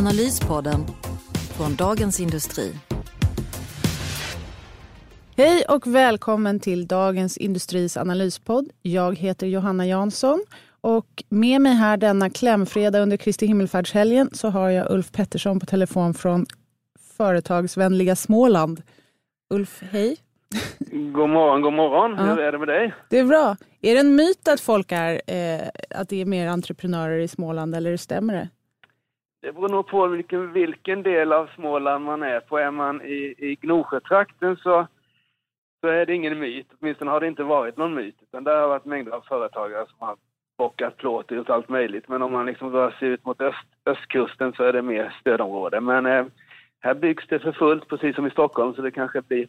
Analyspodden 0.00 0.80
från 1.56 1.76
Dagens 1.76 2.20
Industri. 2.20 2.74
Hej 5.36 5.64
och 5.68 5.86
välkommen 5.86 6.60
till 6.60 6.86
Dagens 6.86 7.36
Industris 7.36 7.96
analyspodd. 7.96 8.70
Jag 8.82 9.18
heter 9.18 9.46
Johanna 9.46 9.86
Jansson 9.86 10.44
och 10.80 11.24
med 11.28 11.60
mig 11.60 11.72
här 11.72 11.96
denna 11.96 12.30
klämfredag 12.30 13.02
under 13.02 13.16
Kristi 13.16 13.46
himmelfärdshelgen 13.46 14.30
så 14.32 14.48
har 14.48 14.70
jag 14.70 14.90
Ulf 14.90 15.12
Pettersson 15.12 15.60
på 15.60 15.66
telefon 15.66 16.14
från 16.14 16.46
företagsvänliga 17.16 18.16
Småland. 18.16 18.82
Ulf, 19.50 19.82
hej. 19.90 20.16
God 20.90 21.30
morgon, 21.30 21.62
god 21.62 21.72
morgon. 21.72 22.14
Ja. 22.18 22.34
Hur 22.34 22.38
är 22.38 22.52
det 22.52 22.58
med 22.58 22.68
dig? 22.68 22.94
Det 23.10 23.18
är 23.18 23.24
bra. 23.24 23.56
Är 23.80 23.94
det 23.94 24.00
en 24.00 24.16
myt 24.16 24.48
att 24.48 24.60
folk 24.60 24.92
är, 24.92 25.20
eh, 25.26 25.68
att 25.90 26.08
det 26.08 26.20
är 26.20 26.24
mer 26.24 26.46
entreprenörer 26.46 27.18
i 27.18 27.28
Småland 27.28 27.74
eller 27.74 27.96
stämmer 27.96 28.34
det? 28.34 28.48
Det 29.40 29.52
beror 29.52 29.68
nog 29.68 29.86
på 29.86 30.06
vilken, 30.06 30.52
vilken 30.52 31.02
del 31.02 31.32
av 31.32 31.50
Småland 31.54 32.04
man 32.04 32.22
är 32.22 32.40
på. 32.40 32.58
Är 32.58 32.70
man 32.70 33.02
i, 33.02 33.34
i 33.38 33.58
Gnosjötrakten 33.60 34.56
så, 34.56 34.86
så 35.80 35.88
är 35.88 36.06
det 36.06 36.14
ingen 36.14 36.38
myt. 36.38 36.66
Åtminstone 36.80 37.10
har 37.10 37.20
det 37.20 37.26
inte 37.26 37.42
varit 37.42 37.76
någon 37.76 37.94
myt. 37.94 38.16
Utan 38.22 38.44
där 38.44 38.60
har 38.60 38.68
varit 38.68 38.84
mängder 38.84 39.12
av 39.12 39.20
företagare 39.20 39.86
som 39.86 40.06
har 40.06 40.16
bockat 40.58 40.96
plåt 40.96 41.32
och 41.32 41.50
allt 41.50 41.68
möjligt. 41.68 42.08
Men 42.08 42.22
om 42.22 42.32
man 42.32 42.46
liksom 42.46 42.72
rör 42.72 42.90
sig 42.90 43.08
ut 43.08 43.24
mot 43.24 43.40
öst, 43.40 43.66
östkusten 43.86 44.52
så 44.52 44.64
är 44.64 44.72
det 44.72 44.82
mer 44.82 45.16
stödområde. 45.20 45.80
Men 45.80 46.06
eh, 46.06 46.24
här 46.80 46.94
byggs 46.94 47.26
det 47.28 47.38
för 47.38 47.52
fullt, 47.52 47.88
precis 47.88 48.16
som 48.16 48.26
i 48.26 48.30
Stockholm, 48.30 48.74
så 48.74 48.82
det 48.82 48.90
kanske 48.90 49.22
blir 49.22 49.48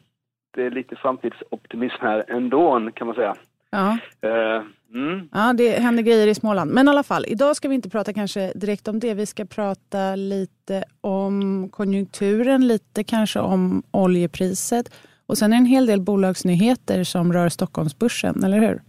det 0.53 0.63
är 0.63 0.71
lite 0.71 0.95
framtidsoptimism 0.95 2.01
här 2.01 2.23
ändå, 2.27 2.91
kan 2.93 3.07
man 3.07 3.15
säga. 3.15 3.35
Ja. 3.71 3.97
Eh, 4.21 4.63
mm. 4.93 5.29
Ja, 5.31 5.53
det 5.53 5.69
händer 5.69 6.03
grejer 6.03 6.27
i 6.27 6.35
Småland. 6.35 6.71
Men 6.71 6.87
i 6.87 6.89
alla 6.89 7.03
fall, 7.03 7.25
idag 7.27 7.55
ska 7.55 7.67
vi 7.67 7.75
inte 7.75 7.89
prata 7.89 8.13
kanske 8.13 8.51
direkt 8.55 8.87
om 8.87 8.99
det. 8.99 9.13
Vi 9.13 9.25
ska 9.25 9.45
prata 9.45 10.15
lite 10.15 10.83
om 11.01 11.69
konjunkturen, 11.71 12.67
lite 12.67 13.03
kanske 13.03 13.39
om 13.39 13.83
oljepriset. 13.91 14.85
Och 15.25 15.37
sen 15.37 15.53
är 15.53 15.57
det 15.57 15.61
en 15.61 15.65
hel 15.65 15.85
del 15.85 16.01
bolagsnyheter 16.01 17.03
som 17.03 17.33
rör 17.33 17.49
Stockholmsbörsen, 17.49 18.43
eller 18.43 18.59
hur? 18.59 18.81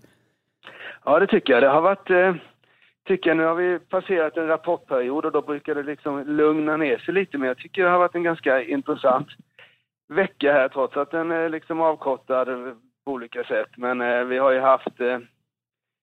Ja, 1.05 1.19
det 1.19 1.27
tycker 1.27 1.53
jag. 1.53 1.62
Det 1.62 1.69
har 1.69 1.80
varit, 1.80 2.10
eh, 2.10 2.34
tycker 3.08 3.30
jag, 3.30 3.36
nu 3.36 3.44
har 3.44 3.55
vi 3.55 3.78
passerat 3.78 4.36
en 4.36 4.47
rapportperiod 4.47 5.25
och 5.25 5.33
då 5.33 5.42
brukar 5.42 5.75
det 5.75 5.83
liksom 5.83 6.25
lugna 6.27 6.77
ner 6.77 6.98
sig 6.98 7.14
lite. 7.14 7.38
Men 7.38 7.48
jag 7.48 7.58
tycker 7.58 7.83
det 7.83 7.91
har 7.91 7.98
varit 7.98 8.14
en 8.14 8.22
ganska 8.22 8.62
intressant 8.62 9.28
vecka 10.08 10.53
här 10.53 10.69
trots 10.69 10.97
att 10.97 11.10
den 11.10 11.30
är 11.30 11.48
liksom 11.48 11.80
avkortad 11.80 12.48
på 13.05 13.12
olika 13.12 13.45
sätt. 13.45 13.69
Men 13.77 14.00
eh, 14.00 14.25
vi 14.25 14.39
har 14.39 14.50
ju 14.53 14.61
haft 14.61 15.00
eh, 15.00 15.19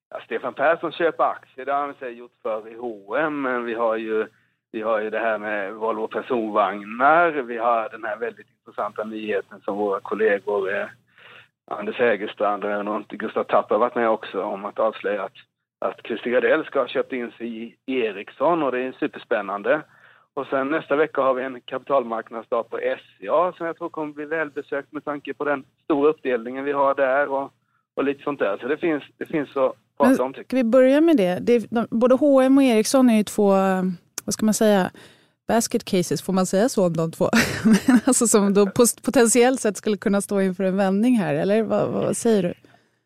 ja, 0.09 0.21
Stefan 0.25 0.53
Persson 0.53 0.91
köper 0.91 1.23
aktier, 1.23 1.65
det 1.65 1.73
har 1.73 1.79
han 1.79 1.93
sig 1.93 2.13
gjort 2.13 2.35
för 2.41 2.67
i 2.67 2.75
H&M. 2.75 3.41
Men 3.41 3.65
vi 3.65 3.73
har 3.73 3.95
ju 3.95 4.27
vi 4.71 4.81
har 4.81 4.99
ju 4.99 5.09
det 5.09 5.19
här 5.19 5.37
med 5.37 5.73
Volvo 5.73 6.07
personvagnar. 6.07 7.31
Vi 7.31 7.57
har 7.57 7.89
den 7.89 8.03
här 8.03 8.17
väldigt 8.17 8.47
intressanta 8.59 9.03
nyheten 9.03 9.61
som 9.61 9.77
våra 9.77 9.99
kollegor 9.99 10.75
eh, 10.75 10.87
Anders 11.71 11.97
Hägerstrand 11.97 12.63
och 12.63 12.71
även 12.71 13.05
Gustav 13.09 13.43
Tapper 13.43 13.75
har 13.75 13.79
varit 13.79 13.95
med 13.95 14.09
också 14.09 14.43
om 14.43 14.65
att 14.65 14.79
avslöja 14.79 15.23
att, 15.23 15.33
att 15.79 16.01
Christer 16.03 16.29
Gardell 16.29 16.65
ska 16.65 16.79
ha 16.79 16.87
köpt 16.87 17.13
in 17.13 17.31
sig 17.31 17.63
i 17.63 17.75
Ericsson 17.85 18.63
och 18.63 18.71
det 18.71 18.79
är 18.79 18.91
superspännande. 18.91 19.81
Och 20.33 20.47
sen 20.47 20.69
nästa 20.69 20.95
vecka 20.95 21.21
har 21.21 21.33
vi 21.33 21.43
en 21.43 21.61
kapitalmarknadsdag 21.61 22.69
på 22.69 22.77
SCA 22.77 23.53
som 23.57 23.65
jag 23.65 23.77
tror 23.77 23.89
kommer 23.89 24.13
bli 24.13 24.25
välbesökt 24.25 24.91
med 24.91 25.05
tanke 25.05 25.33
på 25.33 25.43
den 25.43 25.63
stora 25.83 26.09
uppdelningen 26.09 26.65
vi 26.65 26.71
har 26.71 26.95
där 26.95 27.27
och, 27.27 27.51
och 27.95 28.03
lite 28.03 28.23
sånt 28.23 28.39
där. 28.39 28.57
Så 28.61 28.67
det 28.67 28.77
finns, 28.77 29.03
det 29.17 29.25
finns 29.25 29.57
att 29.57 29.75
prata 29.97 30.23
om 30.23 30.33
tycker 30.33 30.47
Ska 30.47 30.55
vi 30.55 30.63
börja 30.63 31.01
med 31.01 31.17
det? 31.17 31.39
det 31.41 31.53
är, 31.53 31.63
de, 31.69 31.87
både 31.91 32.15
H&M 32.15 32.57
och 32.57 32.63
Ericsson 32.63 33.09
är 33.09 33.17
ju 33.17 33.23
två, 33.23 33.55
eh, 33.55 33.83
vad 34.25 34.33
ska 34.33 34.45
man 34.45 34.53
säga, 34.53 34.91
basket 35.47 35.85
cases, 35.85 36.21
får 36.21 36.33
man 36.33 36.45
säga 36.45 36.69
så 36.69 36.85
om 36.85 36.97
de 36.97 37.11
två? 37.11 37.29
Men 37.87 37.99
alltså 38.05 38.27
som 38.27 38.53
då 38.53 38.65
potentiellt 39.05 39.59
sett 39.59 39.77
skulle 39.77 39.97
kunna 39.97 40.21
stå 40.21 40.41
inför 40.41 40.63
en 40.63 40.77
vändning 40.77 41.15
här, 41.17 41.35
eller 41.35 41.63
vad, 41.63 41.89
vad 41.89 42.17
säger 42.17 42.43
du? 42.43 42.53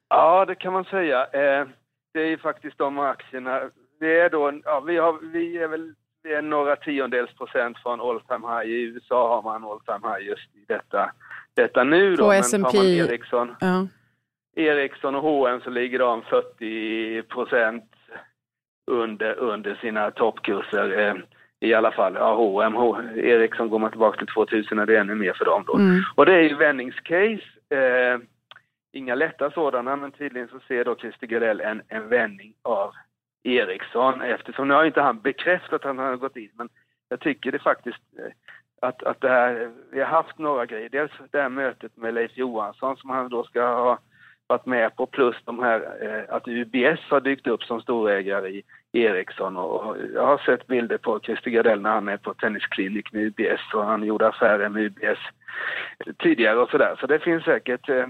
Ja, 0.10 0.46
det 0.46 0.56
kan 0.56 0.74
man 0.74 0.86
säga. 0.86 1.22
Eh, 1.24 1.68
det 2.14 2.20
är 2.20 2.28
ju 2.28 2.38
faktiskt 2.38 2.78
de 2.78 3.00
aktierna. 3.00 3.62
Vi 4.00 4.20
är 4.20 4.30
då, 4.30 4.62
ja, 4.66 4.80
vi, 4.80 4.98
har, 4.98 5.32
vi 5.34 5.58
är 5.58 5.68
väl 5.68 5.94
vi 6.24 6.34
är 6.34 6.42
några 6.42 6.76
tiondels 6.76 7.34
procent 7.34 7.78
från 7.78 8.02
all 8.02 8.22
time 8.22 8.48
high. 8.48 8.72
I 8.72 8.82
USA 8.82 9.36
har 9.36 9.42
man 9.42 9.64
all 9.72 9.80
time 9.80 10.14
high 10.14 10.28
just 10.28 10.56
i 10.56 10.66
detta, 10.68 11.12
detta 11.54 11.84
nu 11.84 12.16
då. 12.16 12.24
På 12.24 12.32
S&P. 12.32 12.78
Ericsson, 12.78 13.56
Ja. 13.60 13.88
Ericsson 14.56 15.16
och 15.16 15.22
H&M 15.22 15.62
så 15.64 15.70
ligger 15.70 16.00
de 16.00 16.22
40 16.22 17.22
procent 17.24 17.84
under, 18.92 19.36
under 19.40 19.76
sina 19.76 20.12
toppkurser. 20.12 21.00
Eh, 21.00 21.16
I 21.60 21.74
alla 21.74 21.92
fall, 21.92 22.14
ja, 22.16 22.36
H&M, 22.36 22.76
Ericsson 23.16 23.70
går 23.70 23.80
man 23.80 23.92
tillbaka 23.92 24.18
till 24.18 24.34
2000 24.34 24.80
är 24.80 24.86
det 24.86 24.98
ännu 24.98 25.16
mer 25.16 25.34
för 25.34 25.46
dem 25.46 25.64
då. 25.68 25.76
Mm. 25.76 26.02
Och 26.16 26.26
det 26.26 26.34
är 26.34 26.42
ju 26.42 26.56
vändningscase. 26.56 27.44
Eh, 27.70 28.20
inga 28.92 29.16
lätta 29.16 29.52
sådana, 29.52 29.96
men 29.96 30.12
tydligen 30.12 30.48
så 30.48 30.60
ser 30.68 30.86
då 30.86 30.96
Christer 30.96 31.28
Gardell 31.28 31.62
en, 31.62 31.82
en 31.88 32.10
vändning 32.10 32.54
av 32.62 32.94
Ericsson 33.44 34.22
eftersom 34.22 34.68
nu 34.68 34.74
har 34.74 34.86
inte 34.86 35.02
han 35.02 35.20
bekräftat 35.20 35.74
att 35.74 35.84
han 35.84 35.98
har 35.98 36.16
gått 36.16 36.38
in, 36.38 36.52
men 36.54 36.70
jag 37.10 37.20
tycker 37.20 37.52
det 37.52 37.60
faktiskt 37.60 38.02
eh, 38.18 38.32
att, 38.88 39.04
att 39.04 39.22
det 39.22 39.30
här, 39.30 39.72
vi 39.92 40.00
har 40.00 40.08
haft 40.08 40.38
några 40.38 40.66
grejer. 40.66 40.90
Dels 40.90 41.12
det 41.32 41.42
här 41.42 41.50
mötet 41.50 41.98
med 41.98 42.14
Leif 42.14 42.38
Johansson 42.38 42.98
som 42.98 43.10
han 43.10 43.30
då 43.30 43.44
ska 43.44 43.62
ha 43.62 44.00
varit 44.48 44.66
med 44.66 44.96
på 44.96 45.06
plus 45.06 45.36
de 45.46 45.60
här 45.60 45.80
eh, 46.02 46.36
att 46.36 46.48
UBS 46.48 47.00
har 47.10 47.22
dykt 47.22 47.48
upp 47.48 47.64
som 47.64 47.82
storägare 47.82 48.50
i 48.50 48.64
Ericsson 48.92 49.58
och 49.58 49.86
och 49.86 49.98
jag 50.14 50.26
har 50.26 50.38
sett 50.38 50.68
bilder 50.68 50.98
på 50.98 51.20
Christer 51.20 51.52
Gardell 51.52 51.82
när 51.82 51.90
han 51.90 52.08
är 52.08 52.18
på 52.18 52.34
tennisklinik 52.34 53.14
med 53.14 53.22
UBS 53.24 53.74
och 53.74 53.86
han 53.86 54.04
gjorde 54.04 54.28
affärer 54.28 54.70
med 54.70 54.84
UBS 54.84 55.20
tidigare 56.20 56.60
och 56.60 56.70
sådär. 56.70 56.96
Så 57.00 57.08
det 57.08 57.20
finns 57.20 57.44
säkert 57.44 57.90
eh, 57.90 58.08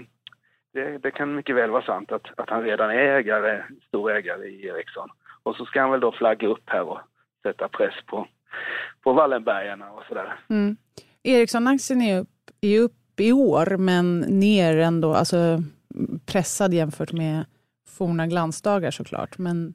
det, 0.72 0.98
det 0.98 1.10
kan 1.10 1.34
mycket 1.34 1.56
väl 1.56 1.70
vara 1.70 1.82
sant 1.82 2.12
att, 2.12 2.26
att 2.36 2.50
han 2.50 2.62
redan 2.62 2.90
är 2.90 2.94
ägare, 2.94 3.62
stor 3.88 4.12
ägare 4.12 4.46
i 4.46 4.66
Ericsson. 4.66 5.08
Och 5.44 5.56
så 5.56 5.64
ska 5.64 5.80
han 5.80 5.90
väl 5.90 6.00
då 6.00 6.12
flagga 6.12 6.48
upp 6.48 6.62
här 6.66 6.82
och 6.82 6.98
sätta 7.42 7.68
press 7.68 7.94
på, 8.06 8.26
på 9.02 9.12
Wallenbergarna 9.12 9.90
och 9.90 10.02
sådär. 10.08 10.38
Mm. 10.48 10.76
Ericsson-aktien 11.22 12.02
är 12.02 12.20
upp, 12.20 12.28
är 12.60 12.80
upp 12.80 13.20
i 13.20 13.32
år, 13.32 13.76
men 13.76 14.20
ner 14.20 14.78
ändå, 14.78 15.14
alltså 15.14 15.36
pressad 16.32 16.74
jämfört 16.74 17.12
med 17.12 17.44
forna 17.98 18.26
glansdagar 18.26 18.90
såklart. 18.90 19.38
Men, 19.38 19.74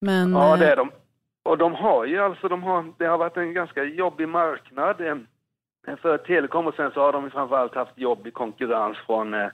men, 0.00 0.32
Ja, 0.32 0.56
det 0.56 0.64
eh, 0.64 0.72
är 0.72 0.76
de. 0.76 0.90
Och 1.44 1.58
de 1.58 1.74
har 1.74 2.04
ju 2.04 2.18
alltså, 2.18 2.48
de 2.48 2.62
har, 2.62 2.92
det 2.98 3.06
har 3.06 3.18
varit 3.18 3.36
en 3.36 3.54
ganska 3.54 3.84
jobbig 3.84 4.28
marknad 4.28 5.00
eh, 5.00 5.16
för 6.02 6.18
telekom 6.18 6.66
och 6.66 6.74
sen 6.74 6.90
så 6.94 7.00
har 7.00 7.12
de 7.12 7.30
framförallt 7.30 7.74
haft 7.74 7.98
jobbig 7.98 8.34
konkurrens 8.34 8.96
från, 9.06 9.34
eh, 9.34 9.48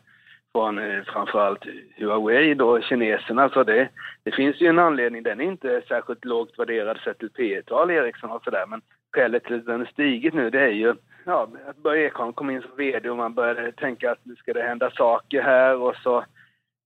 från 0.53 0.79
eh, 0.79 1.03
framförallt 1.05 1.65
Huawei 1.97 2.55
då, 2.55 2.81
kineserna. 2.81 3.49
Så 3.49 3.65
det, 3.65 3.89
det 4.23 4.33
finns 4.33 4.61
ju 4.61 4.67
en 4.67 4.79
anledning, 4.79 5.23
den 5.23 5.41
är 5.41 5.45
inte 5.45 5.83
särskilt 5.89 6.25
lågt 6.25 6.59
värderad 6.59 6.99
sett 6.99 7.19
till 7.19 7.31
P 7.31 7.63
tal 7.67 7.91
Ericsson 7.91 8.31
och 8.31 8.45
sådär, 8.45 8.67
men 8.67 8.81
skälet 9.13 9.45
till 9.45 9.57
att 9.57 9.67
den 9.67 9.81
har 9.81 9.87
stigit 9.87 10.35
nu 10.35 10.51
det 10.51 10.61
är 10.61 10.71
ju 10.71 10.95
ja, 11.25 11.49
att 11.67 11.77
Börje 11.77 12.07
Ekholm 12.07 12.33
kom 12.33 12.51
in 12.51 12.63
som 12.63 12.77
VD 12.77 13.11
och 13.11 13.17
man 13.17 13.35
började 13.35 13.73
tänka 13.73 14.11
att 14.13 14.25
nu 14.25 14.37
ska 14.37 14.53
det 14.53 14.63
hända 14.63 14.91
saker 14.91 15.43
här 15.43 15.77
och 15.77 15.97
så 15.97 16.25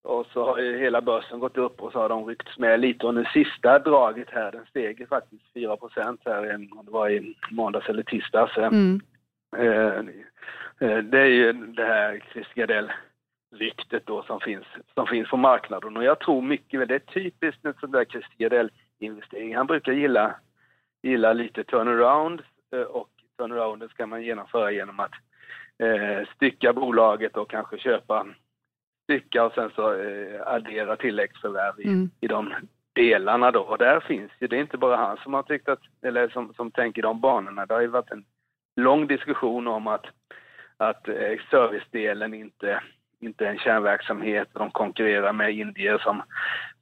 och 0.04 0.26
så 0.32 0.44
har 0.44 0.58
ju 0.58 0.78
hela 0.78 1.00
börsen 1.00 1.40
gått 1.40 1.58
upp 1.58 1.82
och 1.82 1.92
så 1.92 1.98
har 1.98 2.08
de 2.08 2.26
ryckts 2.26 2.58
med 2.58 2.80
lite. 2.80 3.06
Och 3.06 3.14
nu 3.14 3.24
sista 3.24 3.78
draget 3.78 4.30
här, 4.30 4.52
den 4.52 4.66
steg 4.66 5.08
faktiskt 5.08 5.54
4% 5.54 6.18
här, 6.24 6.54
om 6.54 6.84
det 6.84 6.90
var 6.90 7.10
i 7.10 7.34
måndags 7.50 7.88
eller 7.88 8.02
tisdags. 8.02 8.56
Mm. 8.56 9.00
eh, 9.56 9.98
eh, 10.88 10.98
Det 10.98 11.20
är 11.20 11.26
ju 11.26 11.52
det 11.52 11.84
här 11.84 12.22
Christer 12.32 12.66
Gardell-ryktet 13.52 14.06
då 14.06 14.22
som 14.22 14.40
finns, 14.40 14.66
som 14.94 15.06
finns 15.06 15.30
på 15.30 15.36
marknaden. 15.36 15.96
Och 15.96 16.04
jag 16.04 16.20
tror 16.20 16.42
mycket 16.42 16.80
väl, 16.80 16.88
det 16.88 16.94
är 16.94 16.98
typiskt 16.98 17.64
en 17.64 17.74
sån 17.80 17.90
där 17.90 18.04
Christer 18.04 18.36
Gardell-investering. 18.38 19.56
Han 19.56 19.66
brukar 19.66 19.92
gilla, 19.92 20.34
gilla 21.02 21.32
lite 21.32 21.64
turnaround 21.64 22.42
eh, 22.72 22.80
och 22.80 23.08
turnarounden 23.38 23.88
ska 23.88 24.06
man 24.06 24.22
genomföra 24.22 24.70
genom 24.70 25.00
att 25.00 25.12
eh, 25.78 26.28
stycka 26.36 26.72
bolaget 26.72 27.36
och 27.36 27.50
kanske 27.50 27.78
köpa 27.78 28.26
stycka 29.04 29.44
och 29.44 29.52
sen 29.52 29.70
så 29.74 29.94
eh, 29.94 30.46
addera 30.46 30.96
tilläggsförvärv 30.96 31.80
i, 31.80 31.84
Mm. 31.84 32.10
i 32.20 32.26
de 32.26 32.54
delarna 32.92 33.50
då. 33.50 33.60
Och 33.60 33.78
där 33.78 34.00
finns 34.00 34.30
ju, 34.40 34.46
det 34.46 34.56
är 34.56 34.60
inte 34.60 34.78
bara 34.78 34.96
han 34.96 35.16
som 35.16 35.34
har 35.34 35.42
tyckt 35.42 35.68
att, 35.68 35.80
eller 36.02 36.28
som, 36.28 36.54
som 36.54 36.70
tänker 36.70 37.02
de 37.02 37.20
banorna. 37.20 37.66
Det 37.66 37.74
har 37.74 37.80
ju 37.80 37.86
varit 37.86 38.10
en 38.10 38.24
lång 38.76 39.06
diskussion 39.06 39.66
om 39.66 39.86
att, 39.86 40.06
att 40.76 41.08
eh, 41.08 41.38
servicedelen 41.50 42.34
inte, 42.34 42.82
inte 43.22 43.46
en 43.46 43.58
kärnverksamhet. 43.58 44.48
De 44.52 44.70
konkurrerar 44.70 45.32
med 45.32 45.52
indier 45.52 45.98
som, 45.98 46.22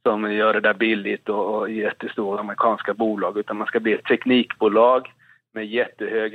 som 0.02 0.32
gör 0.32 0.54
det 0.54 0.60
där 0.60 0.74
billigt 0.74 1.28
och, 1.28 1.54
och 1.54 1.70
jättestora 1.70 2.40
amerikanska 2.40 2.94
bolag, 2.94 3.38
utan 3.38 3.56
man 3.56 3.66
ska 3.66 3.80
bli 3.80 3.92
ett 3.92 4.04
teknikbolag 4.04 5.12
med 5.52 5.66
jättehög 5.66 6.34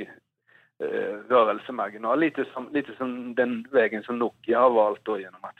eh, 0.84 1.18
rörelsemarginal. 1.28 2.20
Lite 2.20 2.44
som, 2.52 2.68
lite 2.72 2.92
som 2.98 3.34
den 3.34 3.66
vägen 3.70 4.02
som 4.02 4.18
Nokia 4.18 4.60
har 4.60 4.70
valt 4.70 5.00
då 5.04 5.18
genom 5.18 5.44
att 5.44 5.56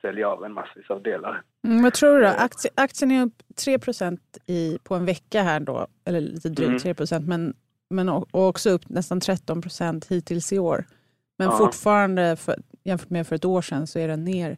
sälja 0.00 0.28
av 0.28 0.44
en 0.44 0.52
massvis 0.52 0.90
av 0.90 1.02
delar. 1.02 1.42
Mm, 1.64 1.82
vad 1.82 1.94
tror 1.94 2.14
du 2.14 2.20
då? 2.20 2.26
Aktie, 2.26 2.70
aktien 2.74 3.10
är 3.10 3.22
upp 3.22 3.42
3% 3.66 4.18
i, 4.46 4.78
på 4.84 4.94
en 4.94 5.04
vecka 5.04 5.42
här 5.42 5.60
då, 5.60 5.86
eller 6.04 6.20
lite 6.20 6.48
drygt 6.48 6.84
mm. 6.84 6.94
3 7.06 7.18
men, 7.20 7.54
men 7.90 8.08
och 8.08 8.28
också 8.32 8.70
upp 8.70 8.88
nästan 8.88 9.20
13% 9.20 10.10
hittills 10.10 10.52
i 10.52 10.58
år. 10.58 10.84
Men 11.38 11.48
ja. 11.48 11.58
fortfarande, 11.58 12.36
för, 12.36 12.56
jämfört 12.84 13.10
med 13.10 13.26
för 13.26 13.36
ett 13.36 13.44
år 13.44 13.62
sedan, 13.62 13.86
så 13.86 13.98
är 13.98 14.08
den 14.08 14.24
ner 14.24 14.56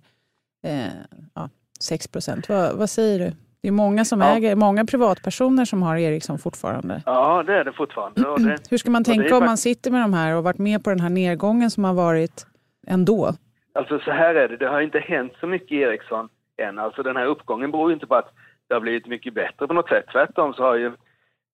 eh, 0.65 0.87
ja, 1.35 1.49
6 1.81 2.09
vad, 2.49 2.77
vad 2.77 2.91
säger 2.91 3.19
du? 3.19 3.33
Det 3.63 3.69
är 3.69 3.73
många 3.73 4.05
som 4.05 4.21
ja. 4.21 4.37
äger, 4.37 4.57
många 4.57 4.85
privatpersoner 4.85 5.65
som 5.65 5.83
har 5.83 5.97
Ericsson 5.97 6.39
fortfarande. 6.39 7.03
Ja, 7.07 7.43
det 7.43 7.55
är 7.55 7.65
det 7.65 7.73
fortfarande. 7.73 8.21
Det, 8.21 8.59
Hur 8.71 8.79
ska 8.79 8.91
man 8.91 9.05
tänka 9.05 9.37
om 9.37 9.45
man 9.45 9.57
sitter 9.57 9.91
med 9.91 10.01
de 10.01 10.15
här 10.15 10.37
och 10.37 10.45
varit 10.45 10.59
med 10.59 10.85
på 10.85 10.91
den 10.91 11.01
här 11.01 11.11
nedgången 11.11 11.71
som 11.71 11.85
har 11.85 11.95
varit 11.95 12.47
ändå? 12.87 13.33
Alltså 13.75 13.99
så 13.99 14.11
här 14.11 14.35
är 14.35 14.49
det, 14.49 14.57
det 14.57 14.69
har 14.69 14.81
inte 14.81 14.99
hänt 14.99 15.33
så 15.41 15.47
mycket 15.47 15.73
i 15.73 15.77
Ericsson 15.77 16.29
än. 16.57 16.79
Alltså 16.79 17.03
den 17.03 17.17
här 17.17 17.27
uppgången 17.27 17.71
beror 17.71 17.91
ju 17.91 17.95
inte 17.95 18.07
på 18.07 18.15
att 18.15 18.33
det 18.69 18.75
har 18.75 18.81
blivit 18.81 19.07
mycket 19.07 19.35
bättre 19.35 19.67
på 19.67 19.75
något 19.75 19.89
sätt. 19.89 20.05
Tvärtom 20.13 20.55
så 20.55 20.63
har 20.63 20.75
ju, 20.75 20.93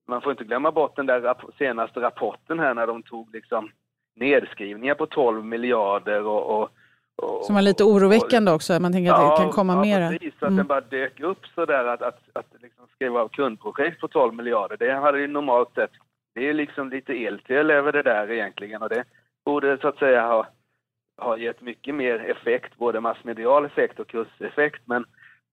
man 0.08 0.22
får 0.22 0.32
inte 0.32 0.44
glömma 0.44 0.72
bort 0.72 0.96
den 0.96 1.06
där 1.06 1.34
senaste 1.58 2.00
rapporten 2.00 2.58
här 2.58 2.74
när 2.74 2.86
de 2.86 3.02
tog 3.02 3.34
liksom 3.34 3.70
nedskrivningar 4.18 4.94
på 4.94 5.06
12 5.06 5.44
miljarder 5.44 6.26
och, 6.26 6.60
och 6.60 6.70
och, 7.22 7.44
som 7.44 7.54
var 7.54 7.62
lite 7.62 7.84
oroväckande 7.84 8.52
också, 8.52 8.80
man 8.80 8.92
tänker 8.92 9.12
att 9.12 9.20
ja, 9.20 9.30
det 9.30 9.42
kan 9.42 9.52
komma 9.52 9.72
ja, 9.72 9.80
mera. 9.80 10.10
precis, 10.10 10.34
att 10.34 10.42
mm. 10.42 10.56
den 10.56 10.66
bara 10.66 10.80
dök 10.80 11.20
upp 11.20 11.46
sådär 11.54 11.84
att, 11.84 12.02
att, 12.02 12.20
att 12.32 12.46
liksom 12.62 12.86
skriva 12.94 13.20
av 13.20 13.28
kundprojekt 13.28 14.00
på 14.00 14.08
12 14.08 14.34
miljarder, 14.34 14.76
det 14.76 14.92
hade 14.92 15.20
ju 15.20 15.26
normalt 15.26 15.74
sett, 15.74 15.90
det 16.34 16.48
är 16.48 16.54
liksom 16.54 16.90
lite 16.90 17.12
eltel 17.12 17.70
över 17.70 17.92
det 17.92 18.02
där 18.02 18.30
egentligen 18.30 18.82
och 18.82 18.88
det 18.88 19.04
borde 19.44 19.78
så 19.78 19.88
att 19.88 19.98
säga 19.98 20.26
ha 20.26 20.46
har 21.18 21.36
gett 21.36 21.60
mycket 21.60 21.94
mer 21.94 22.30
effekt, 22.30 22.76
både 22.76 23.00
massmedial 23.00 23.64
effekt 23.64 24.00
och 24.00 24.06
kurseffekt. 24.06 24.82
Men, 24.84 25.04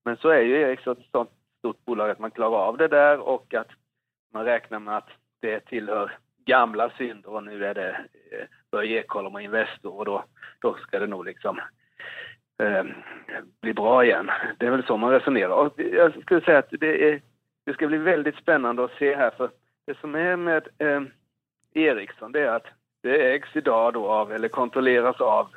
men 0.04 0.16
så 0.16 0.28
är 0.28 0.40
ju 0.40 0.60
Ericsson 0.60 0.92
ett 0.92 1.10
sånt 1.12 1.30
stort 1.58 1.84
bolag 1.84 2.10
att 2.10 2.18
man 2.18 2.30
klarar 2.30 2.58
av 2.58 2.76
det 2.76 2.88
där 2.88 3.18
och 3.18 3.54
att 3.54 3.68
man 4.32 4.44
räknar 4.44 4.78
med 4.78 4.96
att 4.96 5.08
det 5.40 5.60
tillhör 5.60 6.18
gamla 6.46 6.90
synder 6.90 7.30
och 7.30 7.44
nu 7.44 7.64
är 7.64 7.74
det 7.74 7.88
eh, 7.90 8.46
Börje 8.70 9.00
Ekholm 9.00 9.34
och 9.34 9.42
Investor 9.42 9.98
och 9.98 10.04
då, 10.04 10.24
då 10.60 10.74
ska 10.74 10.98
det 10.98 11.06
nog 11.06 11.24
liksom 11.24 11.60
eh, 12.62 12.84
bli 13.62 13.74
bra 13.74 14.04
igen. 14.04 14.30
Det 14.58 14.66
är 14.66 14.70
väl 14.70 14.86
så 14.86 14.96
man 14.96 15.10
resonerar. 15.10 15.50
Och 15.50 15.72
jag 15.76 16.22
skulle 16.22 16.40
säga 16.40 16.58
att 16.58 16.70
det, 16.70 17.10
är, 17.10 17.22
det 17.64 17.72
ska 17.72 17.86
bli 17.86 17.98
väldigt 17.98 18.36
spännande 18.36 18.84
att 18.84 18.98
se 18.98 19.16
här 19.16 19.30
för 19.30 19.50
det 19.86 19.98
som 19.98 20.14
är 20.14 20.36
med 20.36 20.68
eh, 20.78 21.02
Ericsson 21.74 22.32
det 22.32 22.40
är 22.40 22.50
att 22.50 22.66
det 23.02 23.32
ägs 23.32 23.56
idag 23.56 23.94
då 23.94 24.08
av, 24.08 24.32
eller 24.32 24.48
kontrolleras 24.48 25.20
av 25.20 25.48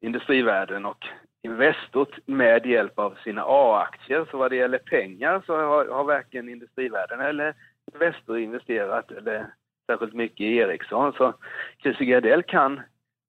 industrivärden 0.00 0.86
och 0.86 1.06
Investor 1.44 2.08
med 2.26 2.66
hjälp 2.66 2.98
av 2.98 3.14
sina 3.24 3.42
A-aktier. 3.46 4.26
Så 4.30 4.38
vad 4.38 4.50
det 4.50 4.56
gäller 4.56 4.78
pengar 4.78 5.42
så 5.46 5.56
har, 5.56 5.86
har 5.86 6.04
varken 6.04 6.48
industrivärden 6.48 7.20
eller 7.20 7.54
Investor 7.92 8.38
investerat 8.38 9.10
eller 9.10 9.46
särskilt 9.92 10.14
mycket 10.14 10.40
i 10.40 10.56
Ericsson. 10.56 11.12
Så 11.12 11.34
Christer 11.82 12.04
Gardell 12.04 12.42
kan, 12.42 12.80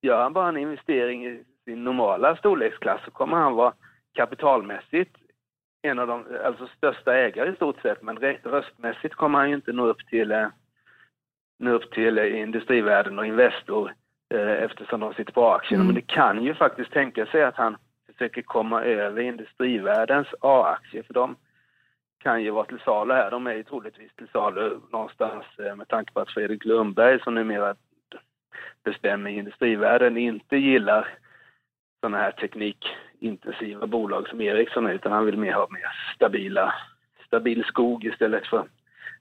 gör 0.01 0.21
han 0.21 0.33
bara 0.33 0.50
en 0.50 0.57
investering 0.57 1.25
i 1.25 1.44
sin 1.65 1.83
normala 1.83 2.36
storleksklass 2.36 3.01
så 3.06 3.12
kommer 3.12 3.38
han 3.38 3.56
vara 3.56 3.74
kapitalmässigt 4.13 5.18
en 5.81 6.00
av 6.00 6.07
de 6.07 6.25
alltså 6.45 6.68
största 6.77 7.15
ägare 7.15 7.51
i 7.51 7.56
stort 7.56 7.81
sett, 7.81 8.01
men 8.01 8.18
röstmässigt 8.44 9.15
kommer 9.15 9.39
han 9.39 9.50
ju 9.50 9.56
inte 9.56 9.71
nå 9.71 9.86
upp 9.86 10.07
till 10.10 10.31
eh, 10.31 10.48
nu 11.60 11.71
upp 11.71 11.92
till 11.92 12.18
Industrivärden 12.18 13.19
och 13.19 13.25
Investor 13.25 13.94
eh, 14.33 14.63
eftersom 14.63 15.00
de 15.00 15.13
sitter 15.13 15.33
på 15.33 15.51
aktierna. 15.51 15.83
Mm. 15.83 15.88
Men 15.88 15.95
det 15.95 16.13
kan 16.13 16.44
ju 16.44 16.54
faktiskt 16.54 16.92
tänka 16.92 17.25
sig 17.25 17.44
att 17.44 17.56
han 17.56 17.77
försöker 18.07 18.42
komma 18.42 18.83
över 18.83 19.21
Industrivärldens 19.21 20.27
A-aktier 20.42 21.04
för 21.04 21.13
de 21.13 21.36
kan 22.24 22.44
ju 22.44 22.52
vara 22.52 22.66
till 22.66 22.80
salu 22.86 23.14
här. 23.14 23.31
De 23.31 23.48
är 23.48 23.54
ju 23.54 23.64
troligtvis 23.64 24.16
till 24.16 24.28
salu 24.28 24.80
någonstans 24.92 25.46
eh, 25.60 25.75
med 25.75 25.88
tanke 25.88 26.14
på 26.14 26.20
att 26.20 26.30
Fredrik 26.31 26.66
Lundberg 26.66 27.20
som 27.20 27.36
numera 27.36 27.75
bestämmer 28.84 29.30
Industrivärden 29.30 30.18
inte 30.18 30.58
gillar 30.58 31.08
sådana 32.02 32.18
här 32.18 32.31
teknikintensiva 32.31 33.88
bolag 33.88 34.30
som 34.30 34.42
Ericsson 34.42 34.88
utan 34.88 35.12
han 35.12 35.25
vill 35.25 35.38
mer 35.38 35.54
ha 35.54 35.68
mer 35.70 36.14
stabila, 36.16 36.74
stabil 37.28 37.64
skog 37.64 38.06
istället 38.06 38.48
för 38.48 38.68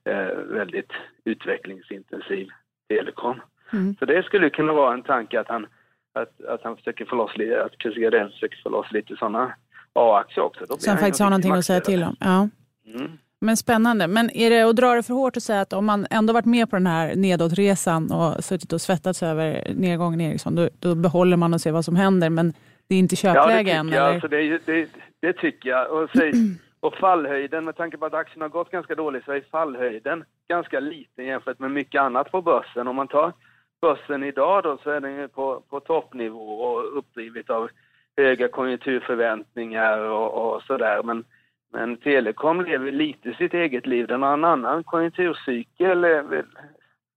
eh, 0.04 0.36
väldigt 0.36 0.92
utvecklingsintensiv 1.24 2.48
telekom. 2.88 3.40
Mm. 3.72 3.96
Så 3.98 4.04
det 4.04 4.22
skulle 4.22 4.50
kunna 4.50 4.72
vara 4.72 4.94
en 4.94 5.02
tanke 5.02 5.40
att 5.40 5.48
han, 5.48 5.66
att, 6.12 6.44
att 6.44 6.62
han 6.62 6.76
försöker 6.76 7.04
få 7.04 7.16
loss 7.16 7.36
lite, 7.36 7.64
att 7.64 7.82
Chris 7.82 7.96
Gardell 7.96 8.30
försöker 8.30 8.62
få 8.62 8.68
loss 8.68 8.92
lite 8.92 9.16
sådana 9.16 9.54
A-aktier 9.92 10.44
också. 10.44 10.64
Då 10.68 10.76
Så 10.78 10.90
han 10.90 10.98
faktiskt 10.98 11.20
har 11.20 11.30
någonting 11.30 11.52
att 11.52 11.64
säga 11.64 11.80
till 11.80 12.02
om? 12.02 12.16
Ja. 12.20 12.48
Mm. 12.86 13.18
Men 13.40 13.56
spännande. 13.56 14.06
Men 14.06 14.30
är 14.30 14.50
det 14.50 14.62
att 14.62 14.76
dra 14.76 14.94
det 14.94 15.02
för 15.02 15.14
hårt 15.14 15.36
att 15.36 15.42
säga 15.42 15.60
att 15.60 15.72
om 15.72 15.86
man 15.86 16.06
ändå 16.10 16.32
varit 16.32 16.44
med 16.44 16.70
på 16.70 16.76
den 16.76 16.86
här 16.86 17.14
nedåtresan 17.14 18.12
och 18.12 18.44
suttit 18.44 18.72
och 18.72 18.80
svettats 18.80 19.22
över 19.22 19.72
nedgången 19.74 20.20
i 20.20 20.24
Ericsson, 20.24 20.54
då, 20.54 20.68
då 20.78 20.94
behåller 20.94 21.36
man 21.36 21.54
och 21.54 21.60
ser 21.60 21.72
vad 21.72 21.84
som 21.84 21.96
händer. 21.96 22.30
Men 22.30 22.52
det 22.88 22.94
är 22.94 22.98
inte 22.98 23.16
köpläge 23.16 23.70
ja, 23.70 23.76
än? 23.76 23.92
Alltså 23.92 24.28
det, 24.28 24.58
det, 24.66 24.88
det, 25.20 25.32
tycker 25.32 25.68
jag. 25.68 25.90
Och 25.90 26.10
säg, 26.16 26.32
Och 26.82 26.94
fallhöjden, 26.96 27.64
med 27.64 27.76
tanke 27.76 27.96
på 27.96 28.06
att 28.06 28.14
aktien 28.14 28.42
har 28.42 28.48
gått 28.48 28.70
ganska 28.70 28.94
dåligt, 28.94 29.24
så 29.24 29.32
är 29.32 29.40
fallhöjden 29.50 30.24
ganska 30.48 30.80
liten 30.80 31.24
jämfört 31.24 31.58
med 31.58 31.70
mycket 31.70 32.00
annat 32.00 32.30
på 32.30 32.42
börsen. 32.42 32.88
Om 32.88 32.96
man 32.96 33.08
tar 33.08 33.32
börsen 33.80 34.24
idag 34.24 34.62
då 34.62 34.78
så 34.82 34.90
är 34.90 35.00
den 35.00 35.16
ju 35.16 35.28
på, 35.28 35.62
på 35.68 35.80
toppnivå 35.80 36.60
och 36.60 36.98
uppdrivet 36.98 37.50
av 37.50 37.70
höga 38.16 38.48
konjunkturförväntningar 38.48 39.98
och, 39.98 40.54
och 40.54 40.62
sådär. 40.62 41.02
Men, 41.02 41.24
men 41.72 41.96
telekom 41.96 42.60
lever 42.60 42.92
lite 42.92 43.34
sitt 43.34 43.54
eget 43.54 43.86
liv. 43.86 44.06
Den 44.06 44.22
har 44.22 44.32
en 44.32 44.44
annan 44.44 44.84
konjunkturcykel. 44.84 46.04
Eh, 46.04 46.22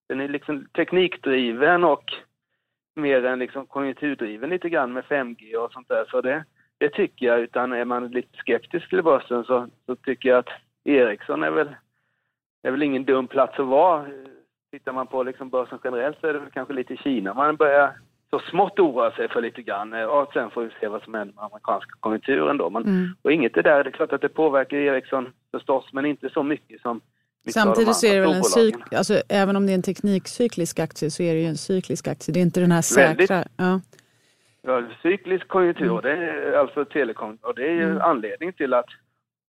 den 0.08 0.22
är 0.22 0.27
liksom 0.27 0.68
teknikdriven 0.75 1.84
och 1.84 2.13
mer 2.96 3.25
än 3.25 3.39
liksom 3.39 3.65
konjunkturdriven 3.65 4.50
lite 4.50 4.70
grann 4.70 4.94
med 4.94 5.03
5G 5.03 5.56
och 5.56 5.72
sånt 5.72 5.88
där. 5.88 6.06
Så 6.06 6.22
det, 6.22 6.46
det 6.77 6.89
tycker 6.89 7.25
jag, 7.25 7.39
utan 7.39 7.74
är 7.74 7.86
man 7.86 8.08
lite 8.08 8.38
skeptisk 8.38 8.89
till 8.89 9.03
börsen 9.03 9.44
så, 9.44 9.68
så 9.86 9.96
tycker 9.96 10.30
jag 10.30 10.39
att 10.39 10.50
Ericsson 10.84 11.44
är 11.44 11.51
väl, 11.51 11.75
är 12.63 12.72
väl 12.72 12.84
ingen 12.84 13.06
dum 13.06 13.27
plats 13.27 13.60
att 13.60 13.68
vara. 13.68 14.06
Tittar 14.72 14.94
man 14.94 15.08
på 15.08 15.24
liksom 15.24 15.50
börsen 15.50 15.80
generellt 15.84 16.20
så 16.22 16.27
är 16.27 16.34
det 16.34 16.39
väl 16.39 16.51
kanske 16.51 16.74
lite 16.74 16.98
Kina 16.98 17.34
man 17.34 17.56
börjar 17.56 17.94
så 18.29 18.39
smått 18.39 18.79
oroa 18.79 19.12
sig 19.12 19.29
för 19.29 19.41
lite 19.41 19.62
grann. 19.62 19.94
Och 19.94 20.34
sen 20.34 20.50
får 20.50 20.63
vi 20.63 20.70
se 20.79 20.88
vad 20.88 21.03
som 21.03 21.13
händer 21.13 21.36
med 21.36 21.44
amerikanska 21.44 21.91
konjunkturen 22.00 22.58
då. 22.58 22.70
Men, 22.70 22.84
mm. 22.84 23.15
Och 23.22 23.32
inget 23.32 23.58
är 23.58 23.63
där, 23.63 23.84
det 23.84 23.89
är 23.89 23.91
klart 23.91 24.13
att 24.13 24.22
det 24.22 24.29
påverkar 24.29 24.77
Ericsson 24.77 25.34
förstås, 25.51 25.86
men 25.94 26.05
inte 26.05 26.29
så 26.29 26.44
mycket 26.44 26.82
som 26.82 27.01
Samtidigt 27.48 27.96
så 27.96 28.08
är 28.08 28.15
det 28.15 28.22
väl 28.22 28.34
en 28.36 28.44
cyk, 28.44 28.94
alltså, 28.94 29.22
även 29.29 29.55
om 29.55 29.65
det 29.65 29.72
är 29.72 29.75
en 29.75 29.82
teknikcyklisk 29.82 30.79
aktie 30.79 31.12
så 31.12 31.24
är 31.24 31.34
det 31.34 31.39
ju 31.39 31.48
en 31.48 31.58
cyklisk 31.58 32.08
aktie. 32.08 32.34
Det 32.34 32.39
är 32.39 32.41
inte 32.41 32.60
den 32.60 32.72
här 32.72 32.82
säkra. 32.82 33.44
Ja. 33.58 33.79
Ja, 34.62 34.84
cyklisk 35.01 35.48
konjunktur, 35.48 35.91
mm. 35.91 36.01
det 36.01 36.12
är 36.12 36.53
alltså 36.53 36.86
telekom, 36.86 37.38
och 37.41 37.55
det 37.55 37.67
är 37.67 37.72
ju 37.72 37.84
mm. 37.84 38.01
anledningen 38.01 38.53
till 38.53 38.74
att, 38.74 38.89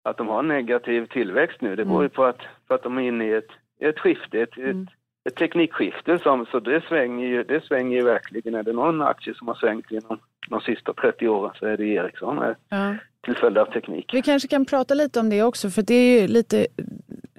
att 0.02 0.16
de 0.16 0.28
har 0.28 0.42
negativ 0.42 1.06
tillväxt 1.06 1.61
nu. 1.61 1.76
Det 1.76 1.85
beror 1.85 2.02
ju 2.02 2.06
mm. 2.06 2.14
på 2.14 2.25
att, 2.25 2.40
för 2.68 2.75
att 2.75 2.83
de 2.83 2.99
är 2.99 3.02
inne 3.02 3.25
i 3.25 3.33
ett, 3.33 3.50
ett 3.80 3.99
skifte, 3.99 4.40
ett, 4.40 4.56
mm. 4.56 4.83
ett, 4.83 4.88
ett 5.26 5.35
teknikskifte, 5.35 6.18
som, 6.18 6.47
så 6.47 6.61
det 6.61 6.85
svänger, 6.88 7.26
ju, 7.26 7.45
det 7.45 7.64
svänger 7.64 7.97
ju 7.97 8.04
verkligen. 8.04 8.54
Är 8.54 8.62
det 8.62 8.73
någon 8.73 9.02
aktie 9.02 9.35
som 9.35 9.49
har 9.49 9.54
svängt 9.54 9.90
genom 9.90 10.18
de 10.49 10.61
sista 10.61 10.92
30 10.92 11.28
åren 11.28 11.52
så 11.59 11.66
är 11.66 11.76
det 11.76 11.87
Ericsson 11.87 12.37
med, 12.37 12.54
ja. 12.68 12.95
till 13.25 13.37
följd 13.37 13.59
av 13.59 13.66
teknik. 13.66 14.11
Vi 14.14 14.23
kanske 14.23 14.49
kan 14.49 14.64
prata 14.64 14.95
lite 14.95 15.21
om 15.21 15.30
det 15.30 15.42
också, 15.42 15.71
för 15.71 15.83
det 15.83 15.95
är 15.95 16.21
ju 16.21 16.26
lite 16.28 16.66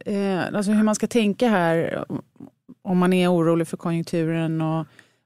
eh, 0.06 0.46
alltså 0.54 0.72
hur 0.72 0.84
man 0.84 0.96
ska 0.96 1.08
tänka 1.08 1.48
här 1.48 2.04
om 2.82 2.98
man 2.98 3.14
är 3.14 3.34
orolig 3.34 3.68
för 3.68 3.78
konjunkturen 3.78 4.62
och 4.62 4.86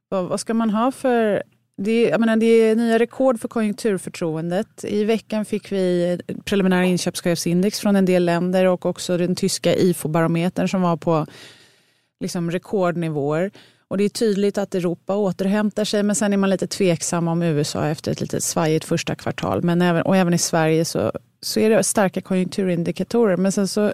vad, 0.09 0.25
vad 0.25 0.39
ska 0.39 0.53
man 0.53 0.69
ha 0.69 0.91
för 0.91 1.43
det, 1.77 2.03
jag 2.03 2.19
menar, 2.19 2.35
det 2.35 2.45
är 2.45 2.75
nya 2.75 2.99
rekord 2.99 3.39
för 3.39 3.47
konjunkturförtroendet. 3.47 4.83
I 4.83 5.03
veckan 5.03 5.45
fick 5.45 5.71
vi 5.71 6.19
preliminära 6.45 6.85
inköpschefsindex 6.85 7.79
från 7.79 7.95
en 7.95 8.05
del 8.05 8.25
länder 8.25 8.65
och 8.65 8.85
också 8.85 9.17
den 9.17 9.35
tyska 9.35 9.75
IFO-barometern 9.75 10.67
som 10.67 10.81
var 10.81 10.97
på 10.97 11.25
liksom 12.21 12.51
rekordnivåer. 12.51 13.51
Och 13.87 13.97
det 13.97 14.03
är 14.03 14.09
tydligt 14.09 14.57
att 14.57 14.75
Europa 14.75 15.15
återhämtar 15.15 15.85
sig 15.85 16.03
men 16.03 16.15
sen 16.15 16.33
är 16.33 16.37
man 16.37 16.49
lite 16.49 16.67
tveksam 16.67 17.27
om 17.27 17.41
USA 17.41 17.87
efter 17.87 18.11
ett 18.11 18.21
lite 18.21 18.41
svajigt 18.41 18.85
första 18.85 19.15
kvartal. 19.15 19.63
Men 19.63 19.81
även, 19.81 20.01
och 20.01 20.17
även 20.17 20.33
i 20.33 20.37
Sverige 20.37 20.85
så, 20.85 21.11
så 21.41 21.59
är 21.59 21.69
det 21.69 21.83
starka 21.83 22.21
konjunkturindikatorer. 22.21 23.37
Men 23.37 23.51
sen 23.51 23.67
så 23.67 23.93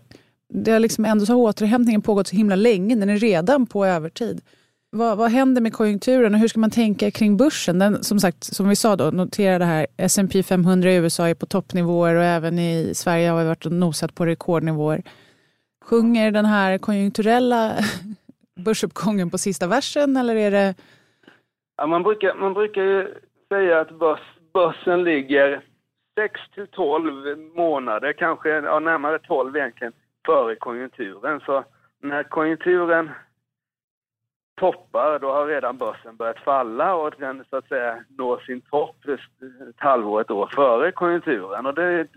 det 0.53 0.71
har 0.71 0.79
liksom 0.79 1.05
ändå 1.05 1.25
så 1.25 1.33
har 1.33 1.39
återhämtningen 1.39 2.01
pågått 2.01 2.27
så 2.27 2.35
himla 2.35 2.55
länge. 2.55 2.95
Den 2.95 3.09
är 3.09 3.17
redan 3.17 3.65
på 3.65 3.85
övertid. 3.85 4.41
Vad, 4.89 5.17
vad 5.17 5.31
händer 5.31 5.61
med 5.61 5.73
konjunkturen 5.73 6.33
och 6.33 6.39
hur 6.39 6.47
ska 6.47 6.59
man 6.59 6.71
tänka 6.71 7.11
kring 7.11 7.37
börsen? 7.37 7.79
Den, 7.79 8.03
som 8.03 8.19
sagt, 8.19 8.43
som 8.43 8.69
vi 8.69 8.75
sa 8.75 8.95
då, 8.95 9.11
notera 9.11 9.59
det 9.59 9.65
här. 9.65 9.87
S&P 9.97 10.43
500 10.43 10.91
i 10.91 10.95
USA 10.95 11.29
är 11.29 11.33
på 11.33 11.45
toppnivåer 11.45 12.15
och 12.15 12.23
även 12.23 12.59
i 12.59 12.91
Sverige 12.95 13.29
har 13.29 13.39
vi 13.39 13.47
varit 13.47 13.65
och 13.65 13.71
nosat 13.71 14.15
på 14.15 14.25
rekordnivåer. 14.25 15.03
Sjunger 15.89 16.31
den 16.31 16.45
här 16.45 16.77
konjunkturella 16.77 17.71
börsuppgången 18.65 19.29
på 19.29 19.37
sista 19.37 19.67
versen 19.67 20.17
eller 20.17 20.35
är 20.35 20.51
det? 20.51 20.75
Ja, 21.77 21.87
man, 21.87 22.03
brukar, 22.03 22.35
man 22.35 22.53
brukar 22.53 22.81
ju 22.81 23.13
säga 23.49 23.79
att 23.79 23.99
börs, 23.99 24.19
börsen 24.53 25.03
ligger 25.03 25.61
6 26.19 26.41
till 26.53 26.67
12 26.67 27.37
månader, 27.55 28.13
kanske 28.13 28.49
ja, 28.49 28.79
närmare 28.79 29.19
12 29.19 29.55
egentligen, 29.55 29.93
före 30.25 30.55
konjunkturen. 30.55 31.39
Så 31.39 31.63
när 32.01 32.23
konjunkturen 32.23 33.09
toppar, 34.59 35.19
då 35.19 35.31
har 35.31 35.47
redan 35.47 35.77
börsen 35.77 36.15
börjat 36.15 36.39
falla 36.39 36.95
och 36.95 37.13
den 37.17 37.43
så 37.49 37.57
att 37.57 37.67
säga 37.67 38.03
når 38.17 38.39
sin 38.39 38.61
topp 38.61 38.95
ett 39.07 39.75
halvår, 39.75 40.21
ett 40.21 40.31
år 40.31 40.51
före 40.55 40.91
konjunkturen. 40.91 41.65
Och, 41.65 41.73
det, 41.73 42.07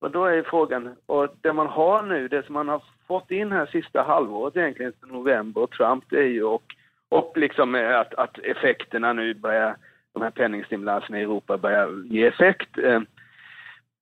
och 0.00 0.10
då 0.10 0.24
är 0.24 0.42
frågan, 0.42 0.96
och 1.06 1.28
det 1.40 1.52
man 1.52 1.66
har 1.66 2.02
nu, 2.02 2.28
det 2.28 2.46
som 2.46 2.52
man 2.52 2.68
har 2.68 2.82
fått 3.06 3.30
in 3.30 3.52
här 3.52 3.66
sista 3.66 4.02
halvåret 4.02 4.56
egentligen, 4.56 4.92
november 5.02 5.62
och 5.62 5.70
Trump, 5.70 6.04
det 6.10 6.18
är 6.18 6.28
ju 6.28 6.42
och, 6.42 6.62
och 7.08 7.32
liksom 7.36 7.74
att, 7.74 8.14
att 8.14 8.38
effekterna 8.38 9.12
nu 9.12 9.34
börjar, 9.34 9.76
de 10.12 10.22
här 10.22 10.30
penningstimulanserna 10.30 11.18
i 11.18 11.22
Europa 11.22 11.58
börjar 11.58 12.04
ge 12.04 12.26
effekt. 12.26 12.78
Eh, 12.78 13.00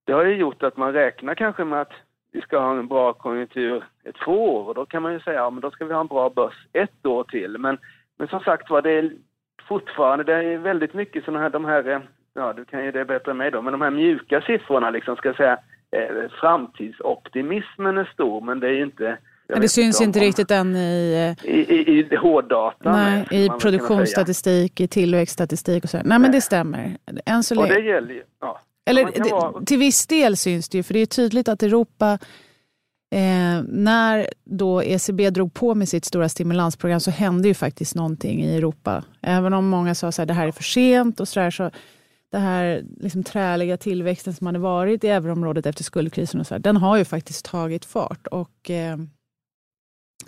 det 0.05 0.13
har 0.13 0.25
ju 0.25 0.35
gjort 0.35 0.63
att 0.63 0.77
man 0.77 0.93
räknar 0.93 1.35
kanske 1.35 1.63
med 1.63 1.81
att 1.81 1.93
vi 2.31 2.41
ska 2.41 2.59
ha 2.59 2.71
en 2.71 2.87
bra 2.87 3.13
konjunktur 3.13 3.83
ett 4.03 4.15
två 4.25 4.55
år 4.55 4.67
och 4.67 4.75
då 4.75 4.85
kan 4.85 5.01
man 5.01 5.13
ju 5.13 5.19
säga 5.19 5.39
ja 5.39 5.49
men 5.49 5.61
då 5.61 5.71
ska 5.71 5.85
vi 5.85 5.93
ha 5.93 6.01
en 6.01 6.07
bra 6.07 6.29
börs 6.29 6.67
ett 6.73 7.05
år 7.05 7.23
till. 7.23 7.57
Men, 7.57 7.77
men 8.17 8.27
som 8.27 8.39
sagt 8.39 8.69
var, 8.69 8.81
det 8.81 8.91
är 8.91 9.11
fortfarande, 9.67 10.23
det 10.23 10.33
är 10.33 10.57
väldigt 10.57 10.93
mycket 10.93 11.25
sådana 11.25 11.43
här, 11.43 11.49
de 11.49 11.65
här, 11.65 11.87
eh, 11.87 11.99
ja 12.33 12.53
du 12.53 12.65
kan 12.65 12.85
ju 12.85 12.91
det 12.91 13.05
bättre 13.05 13.31
än 13.31 13.37
mig 13.37 13.51
då, 13.51 13.61
men 13.61 13.71
de 13.71 13.81
här 13.81 13.91
mjuka 13.91 14.41
siffrorna 14.41 14.89
liksom 14.89 15.15
ska 15.15 15.29
jag 15.29 15.35
säga, 15.35 15.59
eh, 15.95 16.31
framtidsoptimismen 16.41 17.97
är 17.97 18.09
stor 18.13 18.41
men 18.41 18.59
det 18.59 18.67
är 18.67 18.73
ju 18.73 18.83
inte 18.83 19.17
men 19.49 19.61
det 19.61 19.69
syns 19.69 20.01
inte 20.01 20.19
riktigt 20.19 20.51
än 20.51 20.75
i, 20.75 21.35
eh, 21.43 21.49
i, 21.49 21.59
i, 21.59 22.07
i 22.11 22.15
hårddata. 22.15 22.91
Nej, 22.91 23.27
i 23.31 23.49
produktionsstatistik, 23.49 24.79
i 24.81 24.87
tillväxtstatistik 24.87 25.83
och 25.83 25.89
så. 25.89 25.97
Nej, 25.97 26.05
nej, 26.05 26.19
men 26.19 26.31
det 26.31 26.41
stämmer. 26.41 26.97
Än 27.25 27.43
så 27.43 27.59
och 27.59 27.67
det 27.67 27.79
gäller 27.79 28.13
ju, 28.13 28.23
ja. 28.41 28.61
Eller 28.85 29.05
det, 29.05 29.65
till 29.65 29.77
viss 29.77 30.07
del 30.07 30.37
syns 30.37 30.69
det 30.69 30.77
ju, 30.77 30.83
för 30.83 30.93
det 30.93 30.99
är 30.99 31.05
tydligt 31.05 31.47
att 31.47 31.63
Europa 31.63 32.19
eh, 33.11 33.63
när 33.67 34.27
då 34.45 34.83
ECB 34.83 35.29
drog 35.29 35.53
på 35.53 35.75
med 35.75 35.89
sitt 35.89 36.05
stora 36.05 36.29
stimulansprogram 36.29 36.99
så 36.99 37.11
hände 37.11 37.47
ju 37.47 37.53
faktiskt 37.53 37.95
någonting 37.95 38.43
i 38.43 38.57
Europa. 38.57 39.03
Även 39.21 39.53
om 39.53 39.67
många 39.67 39.95
sa 39.95 40.07
att 40.07 40.27
det 40.27 40.33
här 40.33 40.47
är 40.47 40.51
för 40.51 40.63
sent 40.63 41.19
och 41.19 41.27
så 41.27 41.39
där, 41.39 41.51
så 41.51 41.71
det 42.31 42.37
här 42.37 42.83
liksom 42.97 43.23
träliga 43.23 43.77
tillväxten 43.77 44.33
som 44.33 44.47
hade 44.47 44.59
varit 44.59 45.03
i 45.03 45.09
euroområdet 45.09 45.65
efter 45.65 45.83
skuldkrisen 45.83 46.39
och 46.39 46.47
så 46.47 46.53
där, 46.53 46.59
den 46.59 46.77
har 46.77 46.97
ju 46.97 47.05
faktiskt 47.05 47.45
tagit 47.45 47.85
fart. 47.85 48.27
Och, 48.27 48.69
eh, 48.69 48.97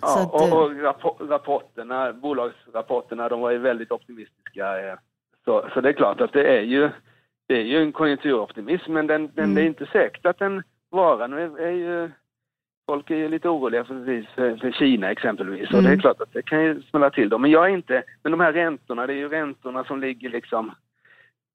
ja, 0.00 0.22
att, 0.22 0.32
och, 0.32 0.62
och 0.62 1.28
rapporterna, 1.28 2.12
bolagsrapporterna 2.12 3.28
de 3.28 3.40
var 3.40 3.50
ju 3.50 3.58
väldigt 3.58 3.92
optimistiska. 3.92 4.88
Eh, 4.88 4.98
så, 5.44 5.68
så 5.74 5.80
det 5.80 5.88
är 5.88 5.92
klart 5.92 6.20
att 6.20 6.32
det 6.32 6.58
är 6.58 6.62
ju 6.62 6.90
det 7.50 7.60
är 7.60 7.64
ju 7.64 7.82
en 7.82 7.92
konjunkturoptimism, 7.92 8.92
men 8.92 9.06
den, 9.06 9.30
den, 9.34 9.44
mm. 9.44 9.54
det 9.54 9.62
är 9.62 9.66
inte 9.66 9.86
säkert 9.86 10.26
att 10.26 10.38
den 10.38 10.62
varar. 10.90 11.28
Nu 11.28 11.40
är, 11.40 11.58
är 11.58 11.70
ju, 11.70 12.10
folk 12.86 13.10
är 13.10 13.16
ju 13.16 13.28
lite 13.28 13.48
oroliga 13.48 13.84
för, 13.84 14.26
för, 14.34 14.56
för 14.56 14.72
Kina 14.72 15.10
exempelvis, 15.10 15.70
mm. 15.70 15.76
och 15.76 15.82
det 15.82 15.88
är 15.88 15.92
mm. 15.92 16.00
klart 16.00 16.20
att 16.20 16.32
det 16.32 16.42
kan 16.42 16.62
ju 16.62 16.82
smälla 16.82 17.10
till 17.10 17.28
dem. 17.28 17.42
Men 17.42 17.50
jag 17.50 17.64
är 17.64 17.68
inte, 17.68 18.02
men 18.22 18.32
de 18.32 18.40
här 18.40 18.52
räntorna, 18.52 19.06
det 19.06 19.12
är 19.12 19.16
ju 19.16 19.28
räntorna 19.28 19.84
som 19.84 20.00
ligger 20.00 20.30
liksom 20.30 20.74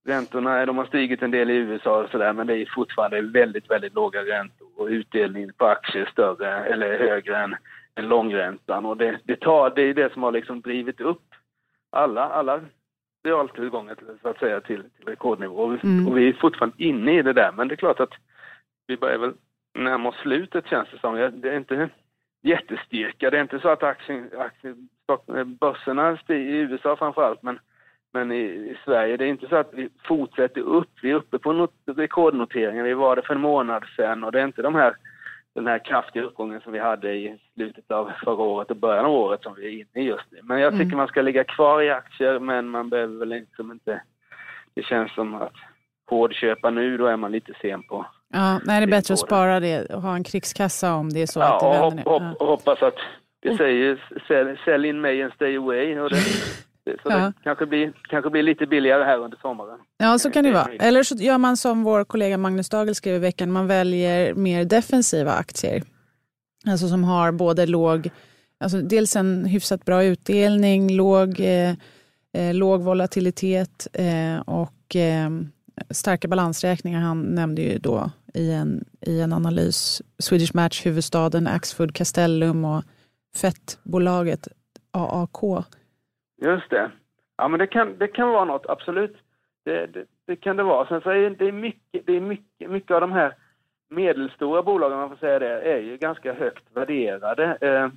Räntorna 0.08 0.66
de 0.66 0.78
har 0.78 0.86
stigit 0.86 1.22
en 1.22 1.32
del 1.32 1.50
i 1.50 1.54
USA 1.54 2.04
och 2.04 2.10
sådär 2.10 2.34
men 2.34 2.48
det 2.48 2.58
är 2.58 2.70
fortfarande 2.76 3.22
väldigt, 3.22 3.72
väldigt 3.72 3.94
låga 3.94 4.22
räntor 4.22 4.68
och 4.78 4.88
utdelningen 4.88 5.54
på 5.58 5.66
aktier 5.66 6.04
är 6.04 6.12
större 6.12 6.66
eller 6.66 7.00
högre 7.00 7.38
än, 7.38 7.56
än 7.96 8.08
långräntan 8.08 8.86
och 8.86 8.98
det, 8.98 9.20
det, 9.24 9.36
tar, 9.36 9.70
det 9.76 9.82
är 9.82 9.94
det 9.94 10.14
som 10.14 10.24
har 10.24 10.32
liksom 10.32 10.62
drivit 10.62 11.02
upp 11.02 11.24
alla, 11.92 12.30
alla 12.30 12.62
realtillgången 13.26 13.96
så 14.22 14.30
att 14.30 14.40
säga 14.40 14.62
till, 14.62 14.84
till 14.84 15.06
rekordnivå. 15.06 15.56
Och 15.56 15.74
vi, 15.74 15.80
mm. 15.84 16.08
och 16.08 16.18
vi 16.18 16.30
är 16.30 16.34
fortfarande 16.34 16.84
inne 16.84 17.20
i 17.20 17.22
det 17.22 17.34
där, 17.34 17.52
men 17.52 17.68
det 17.68 17.74
är 17.74 17.78
klart 17.78 18.00
att 18.00 18.14
vi 18.88 18.98
börjar 18.98 19.18
väl 19.18 19.34
närma 19.74 20.10
oss 20.10 20.16
slutet 20.16 20.68
känns 20.68 20.90
det 20.92 21.00
som. 21.00 21.16
Det 21.16 21.50
är 21.50 21.58
inte 21.58 21.90
jättestyrka. 22.44 23.30
Det 23.30 23.38
är 23.38 23.42
inte 23.42 23.60
så 23.60 23.70
att 23.70 23.84
aktien, 23.84 24.30
aktien, 24.38 24.90
börserna 25.60 26.18
stiger 26.18 26.54
i 26.54 26.58
USA 26.58 26.96
framförallt, 26.96 27.44
men, 27.44 27.60
men 28.16 28.32
i, 28.32 28.44
i, 28.44 28.78
Sverige, 28.86 29.18
det 29.18 29.26
är 29.26 29.30
inte 29.30 29.48
så 29.48 29.56
att 29.56 29.74
vi 29.74 29.90
fortsätter 30.08 30.62
upp. 30.62 30.90
Vi 31.02 31.12
är 31.12 31.16
uppe 31.16 31.40
på 31.40 31.54
not, 31.54 31.72
rekordnoteringar. 31.86 32.84
Vi 32.84 32.94
var 32.94 33.16
det 33.16 33.22
för 33.22 33.36
en 33.36 33.42
månad 33.42 33.84
sedan 33.96 34.24
och 34.24 34.32
det 34.32 34.40
är 34.40 34.46
inte 34.46 34.62
de 34.62 34.76
här 34.76 34.96
den 35.56 35.68
här 35.68 35.86
kraftiga 35.86 36.24
uppgången 36.24 36.62
som 36.62 36.74
vi 36.74 36.80
hade 36.80 37.14
i 37.14 37.38
slutet 37.54 37.92
av 37.92 38.12
förra 38.24 38.44
året 38.44 38.72
och 38.72 38.78
början 38.78 39.06
av 39.06 39.12
året 39.12 39.44
som 39.44 39.56
vi 39.56 39.66
är 39.66 39.72
inne 39.72 40.06
i 40.06 40.10
just 40.10 40.26
nu. 40.32 40.40
Men 40.44 40.60
jag 40.60 40.74
tycker 40.74 40.86
mm. 40.86 40.98
man 40.98 41.08
ska 41.08 41.22
ligga 41.22 41.44
kvar 41.44 41.82
i 41.82 41.92
aktier 41.92 42.40
men 42.40 42.70
man 42.70 42.90
behöver 42.90 43.20
väl 43.20 43.30
liksom 43.30 43.72
inte... 43.72 44.02
Det 44.74 44.84
känns 44.84 45.14
som 45.14 45.36
att 45.36 45.54
hårdköpa 46.10 46.70
nu, 46.70 46.98
då 46.98 47.06
är 47.06 47.18
man 47.18 47.32
lite 47.32 47.54
sen 47.62 47.84
på... 47.84 48.06
Ja, 48.34 48.60
nej, 48.66 48.80
det 48.80 48.86
är 48.86 48.92
bättre 48.92 49.14
att 49.14 49.20
spara 49.20 49.60
det 49.60 49.86
och 49.86 50.02
ha 50.02 50.16
en 50.16 50.24
krigskassa 50.24 50.94
om 50.94 51.10
det 51.10 51.22
är 51.22 51.26
så 51.26 51.40
ja, 51.40 51.54
att 51.54 51.60
det 51.60 51.80
vänder 51.80 52.08
och, 52.08 52.22
hopp, 52.22 52.42
och 52.42 52.48
hoppas 52.48 52.84
att 52.84 52.98
det 53.40 53.58
säger 53.58 54.04
sell, 54.28 54.58
sell 54.66 54.86
in 54.86 55.02
May 55.02 55.22
and 55.22 55.34
stay 55.34 55.58
away. 55.58 56.00
Och 56.00 56.10
det, 56.10 56.16
Så 56.86 57.10
ja. 57.10 57.18
det 57.18 57.34
kanske 57.44 57.66
blir, 57.66 57.94
kanske 58.10 58.30
blir 58.30 58.44
lite 58.44 58.66
billigare 58.66 59.04
här 59.04 59.18
under 59.18 59.38
sommaren. 59.38 59.80
Ja, 59.98 60.20
så 60.20 60.32
kan 60.32 60.44
det 60.44 60.52
vara. 60.52 60.72
Eller 60.80 61.04
så 61.04 61.16
gör 61.16 61.38
man 61.38 61.58
som 61.58 61.84
vår 61.84 62.04
kollega 62.04 62.38
Magnus 62.38 62.70
Dagel 62.70 62.96
skrev 62.96 63.16
i 63.16 63.20
veckan, 63.20 63.52
man 63.52 63.68
väljer 63.68 64.34
mer 64.34 64.66
defensiva 64.66 65.32
aktier. 65.34 65.84
Alltså 66.68 66.88
som 66.88 67.04
har 67.04 67.32
både 67.32 67.66
låg, 67.66 68.10
alltså 68.60 68.82
dels 68.82 69.16
en 69.16 69.46
hyfsat 69.46 69.86
bra 69.86 70.04
utdelning, 70.04 70.96
låg, 70.96 71.40
eh, 71.40 71.74
eh 72.34 72.54
låg 72.54 72.82
volatilitet 72.82 73.88
eh, 73.94 74.40
och 74.40 74.96
eh, 74.96 75.30
starka 75.90 76.28
balansräkningar. 76.28 77.00
Han 77.00 77.22
nämnde 77.22 77.62
ju 77.62 77.78
då 77.78 78.12
i 78.34 78.52
en, 78.52 78.86
i 79.02 79.22
en 79.22 79.34
analys 79.34 80.02
Swedish 80.20 80.56
Match, 80.56 80.86
huvudstaden, 80.86 81.48
Axfood, 81.48 81.96
Castellum 81.96 82.66
och 82.66 82.84
fettbolaget 83.36 84.48
AAK 84.92 85.66
Just 86.42 86.70
det. 86.70 86.92
Ja, 87.38 87.48
men 87.48 87.60
det 87.60 87.68
kan, 87.68 87.98
det 87.98 88.08
kan 88.08 88.30
vara 88.30 88.46
något, 88.46 88.66
absolut. 88.70 89.18
Det, 89.64 89.86
det, 89.86 90.06
det 90.28 90.36
kan 90.36 90.58
det 90.58 90.64
vara. 90.64 90.88
Sen 90.88 91.02
så 91.02 91.10
är 91.10 91.30
det 91.30 91.52
mycket, 91.52 92.06
det 92.06 92.16
är 92.16 92.22
mycket, 92.22 92.70
mycket 92.70 92.92
av 92.92 93.02
de 93.02 93.12
här 93.12 93.34
medelstora 93.90 94.64
bolagen, 94.64 94.98
man 94.98 95.10
får 95.10 95.16
säga 95.16 95.40
det, 95.40 95.62
är 95.62 95.80
ju 95.80 95.98
ganska 95.98 96.34
högt 96.34 96.64
värderade. 96.74 97.58
Eh, 97.62 97.90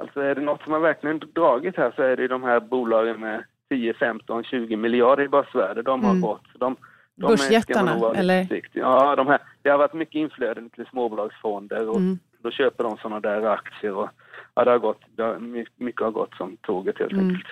alltså 0.00 0.20
är 0.20 0.34
det 0.34 0.40
något 0.40 0.62
som 0.62 0.72
har 0.72 0.80
verkligen 0.80 1.18
dragit 1.18 1.76
här 1.76 1.92
så 1.96 2.02
är 2.02 2.16
det 2.16 2.28
de 2.28 2.42
här 2.42 2.60
bolagen 2.60 3.20
med 3.20 3.44
10, 3.68 3.94
15, 3.94 4.44
20 4.44 4.76
miljarder 4.76 5.24
i 5.24 5.28
börsvärde. 5.28 5.82
De 5.82 6.04
har 6.04 6.10
mm. 6.10 6.22
gått. 6.22 6.46
De, 6.54 6.76
de 7.14 7.26
Börsjättarna, 7.26 8.12
eller? 8.16 8.62
Ja, 8.72 9.16
de 9.16 9.26
här, 9.26 9.38
det 9.62 9.70
har 9.70 9.78
varit 9.78 9.94
mycket 9.94 10.14
inflöden 10.14 10.70
till 10.70 10.86
småbolagsfonder 10.86 11.88
och 11.88 11.96
mm. 11.96 12.18
då 12.38 12.50
köper 12.50 12.84
de 12.84 12.96
sådana 12.96 13.20
där 13.20 13.46
aktier. 13.46 13.94
Och, 13.94 14.08
ja, 14.54 14.64
det 14.64 14.70
har 14.70 14.78
gått, 14.78 15.00
det 15.16 15.22
har, 15.22 15.38
mycket 15.76 16.02
har 16.02 16.10
gått 16.10 16.34
som 16.34 16.56
tåget 16.56 16.98
helt 16.98 17.12
mm. 17.12 17.28
enkelt. 17.28 17.46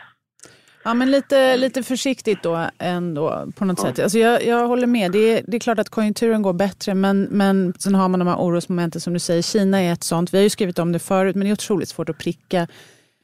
Ja, 0.84 0.94
men 0.94 1.10
lite, 1.10 1.56
lite 1.56 1.82
försiktigt 1.82 2.42
då 2.42 2.68
ändå 2.78 3.52
på 3.56 3.64
något 3.64 3.78
ja. 3.82 3.88
sätt. 3.88 3.98
Alltså 3.98 4.18
jag, 4.18 4.46
jag 4.46 4.68
håller 4.68 4.86
med. 4.86 5.12
Det 5.12 5.18
är, 5.18 5.42
det 5.46 5.56
är 5.56 5.60
klart 5.60 5.78
att 5.78 5.88
konjunkturen 5.88 6.42
går 6.42 6.52
bättre 6.52 6.94
men, 6.94 7.22
men 7.22 7.74
sen 7.78 7.94
har 7.94 8.08
man 8.08 8.20
de 8.20 8.28
här 8.28 8.36
orosmomenten 8.36 9.00
som 9.00 9.12
du 9.12 9.18
säger. 9.18 9.42
Kina 9.42 9.82
är 9.82 9.92
ett 9.92 10.04
sånt. 10.04 10.34
Vi 10.34 10.38
har 10.38 10.42
ju 10.42 10.50
skrivit 10.50 10.78
om 10.78 10.92
det 10.92 10.98
förut 10.98 11.36
men 11.36 11.44
det 11.44 11.50
är 11.50 11.52
otroligt 11.52 11.88
svårt 11.88 12.08
att 12.08 12.18
pricka. 12.18 12.68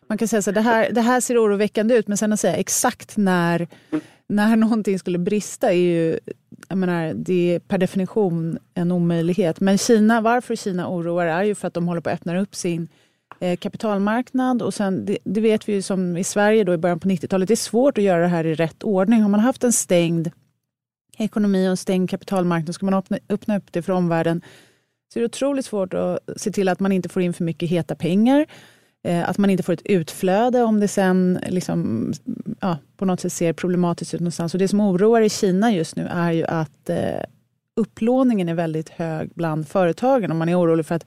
Man 0.09 0.19
kan 0.19 0.29
säga 0.29 0.43
så 0.43 0.50
här, 0.50 0.55
det 0.55 0.61
här, 0.61 0.91
det 0.93 1.00
här 1.00 1.21
ser 1.21 1.45
oroväckande 1.45 1.95
ut 1.95 2.09
men 2.09 2.19
sen 2.19 2.33
att 2.33 2.41
säga 2.41 2.57
exakt 2.57 3.17
när, 3.17 3.69
när 4.27 4.57
någonting 4.57 4.99
skulle 4.99 5.19
brista 5.19 5.73
är 5.73 5.77
ju 5.77 6.19
jag 6.69 6.79
menar, 6.79 7.12
det 7.15 7.55
är 7.55 7.59
per 7.59 7.79
definition 7.79 8.59
en 8.75 8.93
omöjlighet. 8.93 9.61
Men 9.61 9.79
Kina, 9.79 10.21
varför 10.21 10.57
Kina 10.57 10.88
oroar 10.88 11.27
är 11.27 11.43
ju 11.43 11.55
för 11.55 11.69
att 11.69 11.75
de 11.75 11.88
håller 11.88 12.00
på 12.00 12.11
att 12.11 12.15
öppna 12.15 12.41
upp 12.41 12.55
sin 12.55 12.88
Eh, 13.40 13.57
kapitalmarknad 13.57 14.62
och 14.62 14.75
sen, 14.75 15.04
det, 15.04 15.18
det, 15.25 15.40
vet 15.40 15.68
vi 15.68 15.73
ju 15.73 15.83
som 15.83 16.16
i 16.16 16.25
Sverige 16.25 16.64
då 16.64 16.75
i 16.75 16.76
början 16.76 17.00
på 17.00 17.09
90-talet, 17.09 17.49
det 17.49 17.54
är 17.54 17.57
svårt 17.57 17.99
att 17.99 18.04
göra 18.04 18.23
det 18.23 18.28
här 18.28 18.47
i 18.47 18.54
rätt 18.54 18.83
ordning. 18.83 19.23
Har 19.23 19.28
man 19.28 19.40
haft 19.40 19.64
en 19.64 19.73
stängd 19.73 20.30
ekonomi 21.18 21.66
och 21.66 21.71
en 21.71 21.76
stängd 21.76 22.11
kapitalmarknad 22.11 22.75
ska 22.75 22.87
man 22.87 22.95
öppna, 22.95 23.18
öppna 23.28 23.57
upp 23.57 23.73
det 23.73 23.83
för 23.83 23.92
omvärlden 23.92 24.42
så 25.12 25.18
är 25.18 25.21
det 25.21 25.26
otroligt 25.26 25.66
svårt 25.66 25.95
att 25.95 26.18
se 26.37 26.50
till 26.50 26.68
att 26.68 26.80
man 26.80 26.92
inte 26.92 27.09
får 27.09 27.23
in 27.23 27.33
för 27.33 27.45
mycket 27.45 27.71
heta 27.71 27.95
pengar. 27.95 28.47
Eh, 29.02 29.28
att 29.28 29.38
man 29.38 29.50
inte 29.50 29.62
får 29.62 29.73
ett 29.73 29.87
utflöde 29.87 30.62
om 30.62 30.80
det 30.80 30.88
sen 30.88 31.38
liksom, 31.49 32.12
ja, 32.61 32.78
på 32.97 33.04
något 33.04 33.21
sätt 33.21 33.33
ser 33.33 33.52
problematiskt 33.52 34.14
ut 34.14 34.21
någonstans. 34.21 34.54
Och 34.54 34.59
det 34.59 34.68
som 34.68 34.80
oroar 34.80 35.21
i 35.21 35.30
Kina 35.30 35.73
just 35.73 35.97
nu 35.97 36.07
är 36.11 36.33
ju 36.33 36.45
att 36.45 36.90
eh, 36.90 37.23
upplåningen 37.76 38.49
är 38.49 38.54
väldigt 38.54 38.88
hög 38.88 39.30
bland 39.35 39.68
företagen 39.68 40.30
och 40.30 40.37
man 40.37 40.49
är 40.49 40.61
orolig 40.61 40.87
för 40.87 40.95
att 40.95 41.07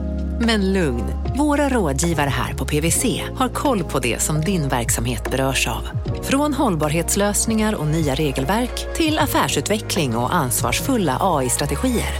Men 0.47 0.73
lugn, 0.73 1.03
våra 1.37 1.69
rådgivare 1.69 2.29
här 2.29 2.53
på 2.53 2.65
PWC 2.65 3.03
har 3.39 3.49
koll 3.49 3.79
på 3.83 3.99
det 3.99 4.21
som 4.21 4.41
din 4.41 4.67
verksamhet 4.69 5.31
berörs 5.31 5.67
av. 5.67 5.83
Från 6.23 6.53
hållbarhetslösningar 6.53 7.79
och 7.79 7.87
nya 7.87 8.15
regelverk 8.15 8.93
till 8.95 9.19
affärsutveckling 9.19 10.15
och 10.15 10.35
ansvarsfulla 10.35 11.17
AI-strategier. 11.21 12.13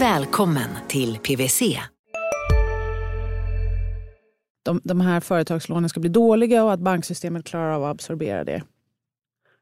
Välkommen 0.00 0.70
till 0.88 1.18
PWC. 1.18 1.62
de, 4.64 4.80
de 4.84 5.00
här 5.00 5.20
företagslånen 5.20 5.88
ska 5.88 6.00
bli 6.00 6.10
dåliga 6.10 6.64
och 6.64 6.72
att 6.72 6.80
banksystemet 6.80 7.44
klarar 7.44 7.70
av 7.70 7.84
att 7.84 7.90
absorbera 7.90 8.44
det. 8.44 8.62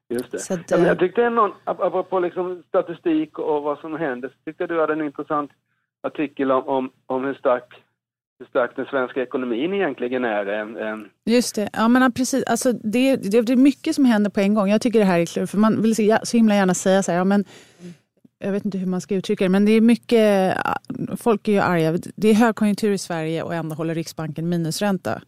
Just 0.08 0.30
det. 0.32 0.54
Att, 0.54 0.70
ja, 0.70 0.76
men 0.76 0.82
eh, 0.82 0.88
jag 0.88 0.98
tyckte 0.98 1.30
någon, 1.30 1.50
ap- 1.50 1.86
apropå 1.86 2.20
liksom 2.20 2.62
statistik 2.68 3.38
och 3.38 3.62
vad 3.62 3.78
som 3.78 3.96
händer, 3.96 4.28
så 4.28 4.34
tyckte 4.44 4.62
jag 4.62 4.70
du 4.70 4.80
hade 4.80 4.92
en 4.92 5.04
intressant 5.04 5.50
artikel 6.02 6.52
om, 6.52 6.68
om, 6.68 6.90
om 7.06 7.24
hur, 7.24 7.34
stark, 7.34 7.74
hur 8.38 8.46
stark 8.46 8.76
den 8.76 8.86
svenska 8.86 9.22
ekonomin 9.22 9.74
egentligen 9.74 10.24
är. 10.24 10.46
eh, 10.46 10.88
eh, 10.88 10.96
Just 11.24 11.54
det. 11.54 11.68
Ja, 11.72 11.88
men 11.88 12.12
precis. 12.12 12.44
Alltså, 12.44 12.72
det, 12.72 13.16
det, 13.16 13.42
det 13.42 13.52
är 13.52 13.56
mycket 13.56 13.94
som 13.94 14.04
händer 14.04 14.30
på 14.30 14.40
en 14.40 14.54
gång. 14.54 14.68
Jag 14.70 14.80
tycker 14.80 14.98
det 14.98 15.04
här 15.04 15.18
är 15.20 15.26
klurigt, 15.26 15.50
för 15.50 15.58
man 15.58 15.82
vill 15.82 15.96
så, 15.96 16.18
så 16.22 16.36
himla 16.36 16.54
gärna 16.54 16.74
säga 16.74 17.02
så 17.02 17.12
här, 17.12 17.18
ja, 17.18 17.24
men 17.24 17.44
jag 18.38 18.52
vet 18.52 18.64
inte 18.64 18.78
hur 18.78 18.86
man 18.86 19.00
ska 19.00 19.14
uttrycka 19.14 19.44
det, 19.44 19.48
men 19.48 19.64
det 19.64 19.72
är 19.72 19.80
mycket, 19.80 20.56
folk 21.16 21.48
är 21.48 21.52
ju 21.52 21.58
arga. 21.58 21.98
Det 22.16 22.28
är 22.28 22.34
högkonjunktur 22.34 22.92
i 22.92 22.98
Sverige 22.98 23.42
och 23.42 23.54
ändå 23.54 23.74
håller 23.74 23.94
Riksbanken 23.94 24.48
minusränta. 24.48 25.22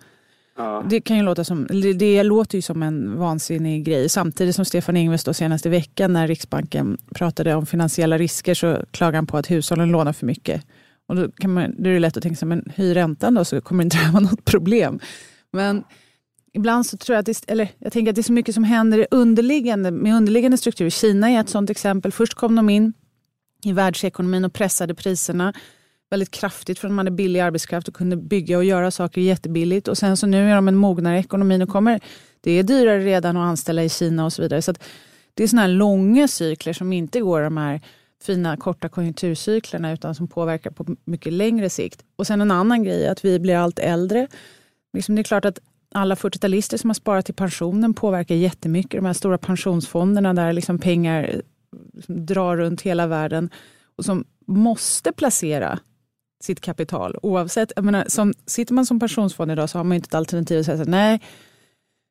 Ja. 0.57 0.85
Det 0.91 1.01
kan 1.01 1.17
ju 1.17 1.23
låta 1.23 1.45
som, 1.45 1.67
det, 1.67 1.93
det 1.93 2.23
låter 2.23 2.59
ju 2.59 2.63
som 2.63 2.83
en 2.83 3.19
vansinnig 3.19 3.85
grej. 3.85 4.09
Samtidigt 4.09 4.55
som 4.55 4.65
Stefan 4.65 4.97
Ingves 4.97 5.25
då 5.25 5.35
senast 5.35 5.67
i 5.67 5.69
veckan 5.69 6.13
när 6.13 6.27
Riksbanken 6.29 6.99
pratade 7.15 7.55
om 7.55 7.67
finansiella 7.67 8.19
risker 8.19 8.55
så 8.55 8.79
klagade 8.91 9.17
han 9.19 9.27
på 9.27 9.37
att 9.37 9.51
hushållen 9.51 9.91
lånar 9.91 10.13
för 10.13 10.27
mycket. 10.27 10.67
Och 11.09 11.17
då, 11.17 11.31
kan 11.31 11.53
man, 11.53 11.75
då 11.79 11.91
är 11.91 11.95
det 11.95 12.01
lätt 12.01 12.17
att 12.17 12.23
tänka 12.23 12.37
sig, 12.37 12.49
men 12.49 12.73
höj 12.77 12.95
räntan 12.95 13.35
då 13.35 13.45
så 13.45 13.61
kommer 13.61 13.85
det 13.85 13.87
inte 13.87 14.11
vara 14.13 14.23
något 14.23 14.45
problem. 14.45 15.01
Men 15.53 15.85
ibland 16.53 16.87
så 16.87 16.97
tror 16.97 17.15
jag 17.15 17.21
att 17.21 17.27
det, 17.27 17.51
eller 17.51 17.69
jag 17.79 17.93
tänker 17.93 18.11
att 18.11 18.17
det 18.17 18.21
är 18.21 18.23
så 18.23 18.33
mycket 18.33 18.55
som 18.55 18.65
händer 18.65 19.07
underliggande, 19.11 19.91
med 19.91 20.15
underliggande 20.15 20.59
strukturer. 20.59 20.91
Kina 20.91 21.31
är 21.31 21.41
ett 21.41 21.49
sådant 21.49 21.71
exempel. 21.71 22.13
Först 22.13 22.35
kom 22.35 22.57
de 22.57 22.71
in 22.71 22.93
i 23.65 23.73
världsekonomin 23.73 24.45
och 24.45 24.53
pressade 24.53 24.95
priserna 24.95 25.53
väldigt 26.11 26.31
kraftigt 26.31 26.79
för 26.79 26.89
att 26.89 26.91
de 26.91 26.99
hade 26.99 27.11
billig 27.11 27.41
arbetskraft 27.41 27.89
och 27.89 27.95
kunde 27.95 28.17
bygga 28.17 28.59
och 28.59 28.65
göra 28.65 28.91
saker 28.91 29.21
jättebilligt. 29.21 29.89
Och 29.89 29.99
sen 29.99 30.17
så 30.17 30.27
nu 30.27 30.51
är 30.51 30.55
de 30.55 30.69
en 30.69 30.77
mognare 30.77 31.19
ekonomi 31.19 31.65
och 31.65 31.69
kommer, 31.69 32.01
det 32.41 32.53
är 32.53 32.63
dyrare 32.63 33.05
redan 33.05 33.37
att 33.37 33.49
anställa 33.49 33.85
i 33.85 33.89
Kina 33.89 34.25
och 34.25 34.33
så 34.33 34.43
vidare. 34.43 34.63
Så 34.63 34.71
att 34.71 34.83
det 35.35 35.43
är 35.43 35.49
sådana 35.49 35.63
här 35.63 35.75
långa 35.75 36.29
cykler 36.29 36.73
som 36.73 36.93
inte 36.93 37.21
går 37.21 37.43
de 37.43 37.57
här 37.57 37.81
fina 38.23 38.57
korta 38.57 38.89
konjunkturcyklerna 38.89 39.93
utan 39.93 40.15
som 40.15 40.29
påverkar 40.29 40.71
på 40.71 40.97
mycket 41.05 41.33
längre 41.33 41.71
sikt. 41.71 42.05
Och 42.17 42.27
sen 42.27 42.41
en 42.41 42.51
annan 42.51 42.85
grej 42.85 43.05
är 43.05 43.13
att 43.13 43.25
vi 43.25 43.39
blir 43.39 43.57
allt 43.57 43.79
äldre. 43.79 44.29
Liksom 44.93 45.15
det 45.15 45.21
är 45.21 45.25
klart 45.25 45.45
att 45.45 45.59
alla 45.95 46.15
40-talister 46.15 46.77
som 46.77 46.91
har 46.91 46.95
sparat 46.95 47.25
till 47.25 47.35
pensionen 47.35 47.95
påverkar 47.95 48.35
jättemycket. 48.35 48.99
De 48.99 49.05
här 49.05 49.13
stora 49.13 49.39
pensionsfonderna 49.39 50.35
där 50.35 50.53
liksom 50.53 50.79
pengar 50.79 51.43
liksom 51.95 52.27
drar 52.27 52.57
runt 52.57 52.81
hela 52.81 53.07
världen 53.07 53.51
och 53.97 54.05
som 54.05 54.25
måste 54.47 55.13
placera 55.13 55.79
sitt 56.41 56.61
kapital. 56.61 57.17
Oavsett, 57.23 57.73
jag 57.77 57.85
menar, 57.85 58.05
som, 58.09 58.35
sitter 58.47 58.75
man 58.75 58.87
som 58.87 59.01
pensionsfond 59.01 59.51
idag 59.53 59.71
så 59.71 59.79
har 59.79 59.85
man 59.85 59.95
inte 59.95 60.07
ett 60.07 60.15
alternativ 60.15 60.61
att 60.61 60.67
säga 60.67 60.85
så 60.85 60.91
nej, 60.91 61.21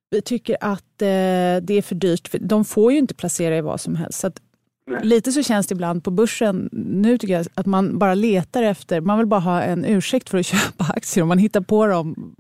vi 0.10 0.22
tycker 0.22 0.58
att 0.62 1.02
eh, 1.02 1.58
det 1.62 1.74
är 1.74 1.82
för 1.82 1.96
dyrt. 1.96 2.28
För 2.28 2.40
de 2.40 2.66
får 2.66 2.92
ju 2.92 2.98
inte 2.98 3.14
placera 3.14 3.58
i 3.58 3.62
vad 3.62 3.82
som 3.82 3.96
helst. 3.96 4.20
Så 4.20 4.28
att, 4.28 4.42
lite 4.88 5.32
så 5.32 5.44
känns 5.44 5.68
det 5.68 5.74
ibland 5.74 6.04
på 6.04 6.12
börsen 6.12 6.70
nu 6.72 7.18
tycker 7.18 7.34
jag 7.34 7.46
att 7.56 7.66
man 7.66 8.00
bara 8.00 8.14
letar 8.14 8.64
efter, 8.64 9.02
man 9.02 9.18
vill 9.18 9.28
bara 9.28 9.40
ha 9.40 9.62
en 9.62 9.86
ursäkt 9.86 10.30
för 10.30 10.38
att 10.38 10.46
köpa 10.56 10.84
aktier 10.96 11.24
och 11.24 11.28
man 11.28 11.38
hittar 11.38 11.62
på 11.62 11.88
dem 11.88 12.36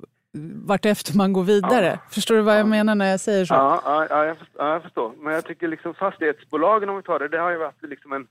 vartefter 0.67 1.17
man 1.17 1.33
går 1.33 1.43
vidare. 1.43 1.99
Förstår 2.11 2.35
du 2.35 2.41
vad 2.41 2.59
jag 2.59 2.67
menar 2.67 2.95
när 2.95 3.11
jag 3.11 3.19
säger 3.19 3.45
så? 3.45 3.53
Ja, 3.53 3.81
ja, 3.85 4.07
ja, 4.09 4.25
jag 4.25 4.37
förstår, 4.37 4.61
ja, 4.65 4.73
jag 4.73 4.83
förstår. 4.83 5.11
Men 5.19 5.33
jag 5.33 5.45
tycker 5.45 5.67
liksom 5.67 5.93
fastighetsbolagen, 5.93 6.89
om 6.89 6.95
vi 6.97 7.03
tar 7.03 7.19
det, 7.19 7.27
det 7.27 7.37
har 7.39 7.51
ju 7.51 7.57
varit 7.57 7.83
liksom 7.83 8.13
en... 8.13 8.27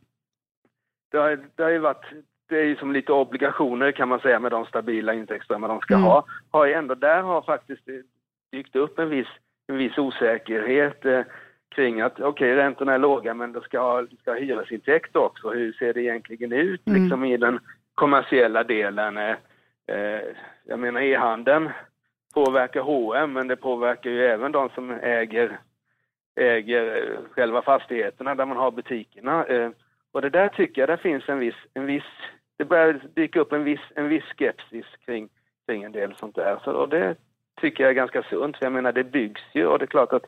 Det 1.11 1.18
har, 1.18 1.38
det 1.55 1.62
har 1.62 1.70
ju 1.70 1.79
varit... 1.79 2.05
Det 2.48 2.57
är 2.59 2.64
ju 2.64 2.76
som 2.76 2.92
lite 2.92 3.12
obligationer 3.12 3.92
kan 3.92 4.09
man 4.09 4.20
säga 4.20 4.40
med 4.40 4.50
de 4.50 4.66
stabila 4.66 5.14
intäktsströmmar 5.14 5.68
de 5.68 5.81
ska 5.81 5.94
Mm. 5.94 6.05
ha. 6.07 6.24
Har 6.50 6.66
ju 6.66 6.72
ändå, 6.72 6.94
där 6.94 7.22
har 7.22 7.42
faktiskt 7.42 7.83
dykt 8.52 8.76
upp 8.76 8.98
en 8.98 9.09
viss, 9.11 9.26
en 9.66 9.76
viss 9.76 9.98
osäkerhet 9.98 11.05
eh, 11.05 11.20
kring 11.76 12.00
att 12.00 12.20
okej, 12.20 12.54
räntorna 12.54 12.94
är 12.94 12.98
låga 12.98 13.34
men 13.34 13.52
det 13.52 13.60
ska 13.60 14.06
ska 14.20 14.30
ha 14.30 14.38
hyresintäkt 14.38 15.16
också. 15.16 15.50
Hur 15.50 15.72
ser 15.72 15.94
det 15.94 16.02
egentligen 16.02 16.52
ut 16.52 16.86
Mm. 16.86 17.02
liksom 17.02 17.24
i 17.24 17.36
den 17.36 17.58
kommersiella 17.94 18.64
delen? 18.64 19.16
Eh, 19.16 19.36
eh, 19.86 20.20
jag 20.64 20.78
menar 20.78 21.00
e-handeln 21.00 21.70
påverkar 22.34 22.80
H&M 22.80 23.32
men 23.32 23.48
det 23.48 23.56
påverkar 23.56 24.10
ju 24.10 24.26
även 24.26 24.52
de 24.52 24.68
som 24.68 24.90
äger, 24.90 25.58
äger 26.40 26.96
eh, 26.96 27.18
själva 27.30 27.62
fastigheterna 27.62 28.34
där 28.34 28.46
man 28.46 28.56
har 28.56 28.70
butikerna. 28.70 29.44
Eh, 29.44 29.70
och 30.12 30.22
det 30.22 30.30
där 30.30 30.48
tycker 30.48 30.82
jag, 30.82 30.88
där 30.88 30.96
finns 30.96 31.28
en 31.28 31.38
viss, 31.38 31.60
en 31.74 31.86
viss 31.86 32.04
det 32.58 32.64
börjar 32.64 33.00
dyka 33.14 33.40
upp 33.40 33.52
en 33.52 33.64
viss, 33.64 33.80
en 33.94 34.08
viss 34.08 34.24
skepsis 34.24 34.86
kring, 35.06 35.28
kring 35.66 35.82
en 35.82 35.92
del 35.92 36.14
sånt 36.16 36.34
där. 36.34 36.58
Så, 36.64 36.72
och 36.72 36.88
det 36.88 37.16
tycker 37.60 37.84
jag 37.84 37.90
är 37.90 37.94
ganska 37.94 38.22
sunt, 38.22 38.56
för 38.56 38.66
jag 38.66 38.72
menar 38.72 38.92
det 38.92 39.04
byggs 39.04 39.42
ju 39.54 39.66
och 39.66 39.78
det 39.78 39.84
är 39.84 39.86
klart 39.86 40.12
att 40.12 40.26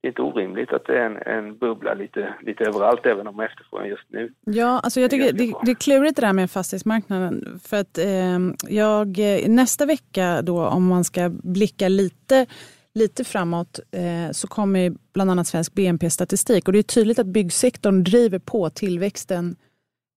det 0.00 0.08
är 0.08 0.10
inte 0.10 0.22
orimligt 0.22 0.72
att 0.72 0.86
det 0.86 0.98
är 0.98 1.06
en, 1.06 1.16
en 1.46 1.58
bubbla 1.58 1.94
lite, 1.94 2.34
lite 2.42 2.64
överallt 2.64 3.06
även 3.06 3.26
om 3.26 3.40
efterfrågan 3.40 3.88
just 3.88 4.04
nu. 4.08 4.32
Ja, 4.44 4.80
alltså 4.80 5.00
jag 5.00 5.10
tycker 5.10 5.32
det, 5.32 5.52
det 5.64 5.70
är 5.70 5.74
klurigt 5.74 6.16
det 6.16 6.22
där 6.22 6.32
med 6.32 6.50
fastighetsmarknaden. 6.50 7.60
För 7.64 7.76
att 7.76 7.98
eh, 7.98 8.38
jag, 8.68 9.18
nästa 9.48 9.86
vecka 9.86 10.42
då, 10.42 10.66
om 10.66 10.86
man 10.86 11.04
ska 11.04 11.28
blicka 11.28 11.88
lite, 11.88 12.46
lite 12.94 13.24
framåt, 13.24 13.80
eh, 13.92 14.32
så 14.32 14.48
kommer 14.48 14.92
bland 15.14 15.30
annat 15.30 15.46
svensk 15.46 15.74
BNP-statistik. 15.74 16.66
Och 16.66 16.72
det 16.72 16.78
är 16.78 16.82
tydligt 16.82 17.18
att 17.18 17.26
byggsektorn 17.26 18.04
driver 18.04 18.38
på 18.38 18.70
tillväxten 18.70 19.56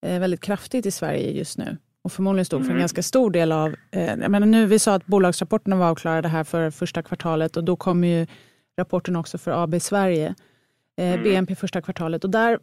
eh, 0.05 0.19
väldigt 0.19 0.41
kraftigt 0.41 0.85
i 0.85 0.91
Sverige 0.91 1.31
just 1.31 1.57
nu. 1.57 1.77
Och 2.03 2.11
förmodligen 2.11 2.45
stod 2.45 2.59
för 2.59 2.65
en 2.65 2.71
Mm. 2.71 2.79
ganska 2.79 3.03
stor 3.03 3.31
del 3.31 3.51
av... 3.51 3.75
Eh, 3.91 4.05
jag 4.05 4.31
menar 4.31 4.47
nu, 4.47 4.65
vi 4.65 4.79
sa 4.79 4.93
att 4.95 5.05
bolagsrapporterna 5.05 5.75
var 5.75 5.89
avklarade 5.89 6.27
här 6.27 6.43
för 6.43 6.69
första 6.71 7.01
kvartalet 7.01 7.57
och 7.57 7.63
då 7.63 7.75
kommer 7.75 8.07
ju 8.07 8.27
rapporten 8.77 9.15
också 9.15 9.37
för 9.37 9.63
AB 9.63 9.81
Sverige. 9.81 10.35
Eh, 10.97 11.11
Mm. 11.11 11.23
BNP 11.23 11.55
första 11.55 11.81
kvartalet. 11.81 12.23
Och 12.23 12.29
där 12.29 12.59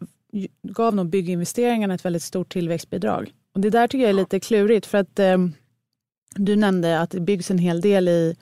gav 0.62 0.94
nog 0.94 1.06
bygginvesteringarna 1.06 1.94
ett 1.94 2.04
väldigt 2.04 2.22
stort 2.22 2.52
tillväxtbidrag. 2.52 3.32
Och 3.54 3.60
det 3.60 3.70
där 3.70 3.88
tycker 3.88 4.02
jag 4.02 4.08
är 4.10 4.14
lite 4.14 4.40
klurigt 4.40 4.86
för 4.86 4.98
att 4.98 5.18
eh, 5.18 5.38
du 6.34 6.56
nämnde 6.56 7.00
att 7.00 7.10
det 7.10 7.20
byggs 7.20 7.50
en 7.50 7.58
hel 7.58 7.80
del 7.80 8.08
i 8.08 8.36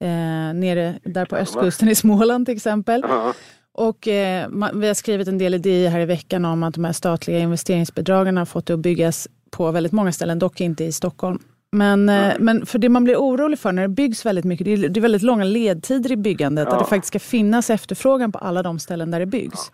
eh, 0.00 0.08
nere 0.54 0.98
där 1.04 1.24
på 1.26 1.36
östkusten 1.36 1.88
i 1.88 1.94
Småland 1.94 2.46
till 2.46 2.56
exempel. 2.56 3.04
Ja, 3.08 3.34
Och 3.72 4.08
eh, 4.08 4.48
man, 4.48 4.80
vi 4.80 4.86
har 4.86 4.94
skrivit 4.94 5.28
en 5.28 5.38
del 5.38 5.54
i 5.54 5.58
DI 5.58 5.86
här 5.86 6.00
i 6.00 6.04
veckan 6.06 6.44
om 6.44 6.62
att 6.62 6.74
de 6.74 6.84
här 6.84 6.92
statliga 6.92 7.38
investeringsbidragen 7.38 8.36
har 8.36 8.44
fått 8.44 8.66
det 8.66 8.74
att 8.74 8.80
byggas 8.80 9.28
på 9.50 9.70
väldigt 9.70 9.92
många 9.92 10.12
ställen, 10.12 10.38
dock 10.38 10.60
inte 10.60 10.84
i 10.84 10.92
Stockholm. 10.92 11.42
Men, 11.72 12.08
eh, 12.08 12.34
men 12.38 12.66
för 12.66 12.78
det 12.78 12.88
man 12.88 13.04
blir 13.04 13.16
orolig 13.16 13.58
för 13.58 13.72
när 13.72 13.82
det 13.82 13.88
byggs 13.88 14.26
väldigt 14.26 14.44
mycket, 14.44 14.64
det 14.64 14.72
är, 14.72 14.88
det 14.88 15.00
är 15.00 15.02
väldigt 15.02 15.22
långa 15.22 15.44
ledtider 15.44 16.12
i 16.12 16.16
byggandet. 16.16 16.68
Ja. 16.70 16.72
Att 16.72 16.78
det 16.78 16.88
faktiskt 16.88 17.08
ska 17.08 17.18
finnas 17.18 17.70
efterfrågan 17.70 18.32
på 18.32 18.38
alla 18.38 18.62
de 18.62 18.78
ställen 18.78 19.10
där 19.10 19.20
det 19.20 19.26
byggs. 19.26 19.72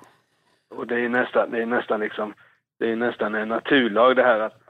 och 0.75 0.87
det 0.87 1.01
är 1.01 1.09
nästan, 1.09 1.51
det 1.51 1.63
är 1.63 1.67
nästan 1.67 2.01
liksom, 2.01 2.35
det 2.79 2.93
är 2.93 2.97
nästan 2.97 3.35
en 3.35 3.49
naturlag 3.49 4.17
det 4.17 4.23
här 4.23 4.41
att, 4.41 4.61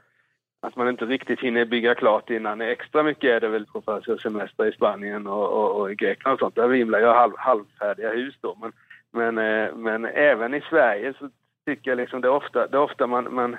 att 0.61 0.75
man 0.75 0.89
inte 0.89 1.05
riktigt 1.05 1.39
hinner 1.39 1.65
bygga 1.65 1.95
klart 1.95 2.29
innan. 2.29 2.61
Extra 2.61 3.03
mycket 3.03 3.29
är 3.29 3.39
det 3.39 3.47
väl 3.47 3.65
på 3.65 4.01
semester 4.21 4.65
i 4.65 4.71
Spanien 4.71 5.27
och, 5.27 5.49
och, 5.49 5.81
och 5.81 5.91
i 5.91 5.95
Grekland 5.95 6.33
och 6.33 6.39
sånt. 6.39 6.55
Där 6.55 6.67
vimlar 6.67 6.99
ju 6.99 7.05
halv, 7.05 7.33
halvfärdiga 7.37 8.09
hus 8.09 8.35
då. 8.41 8.57
Men, 8.61 8.71
men, 9.11 9.37
eh, 9.37 9.75
men 9.75 10.05
även 10.05 10.53
i 10.53 10.61
Sverige 10.69 11.13
så 11.19 11.29
tycker 11.65 11.91
jag 11.91 11.97
liksom 11.97 12.21
det 12.21 12.27
är 12.27 12.31
ofta, 12.31 12.67
det 12.67 12.77
är 12.77 12.81
ofta 12.81 13.07
man, 13.07 13.33
man 13.33 13.57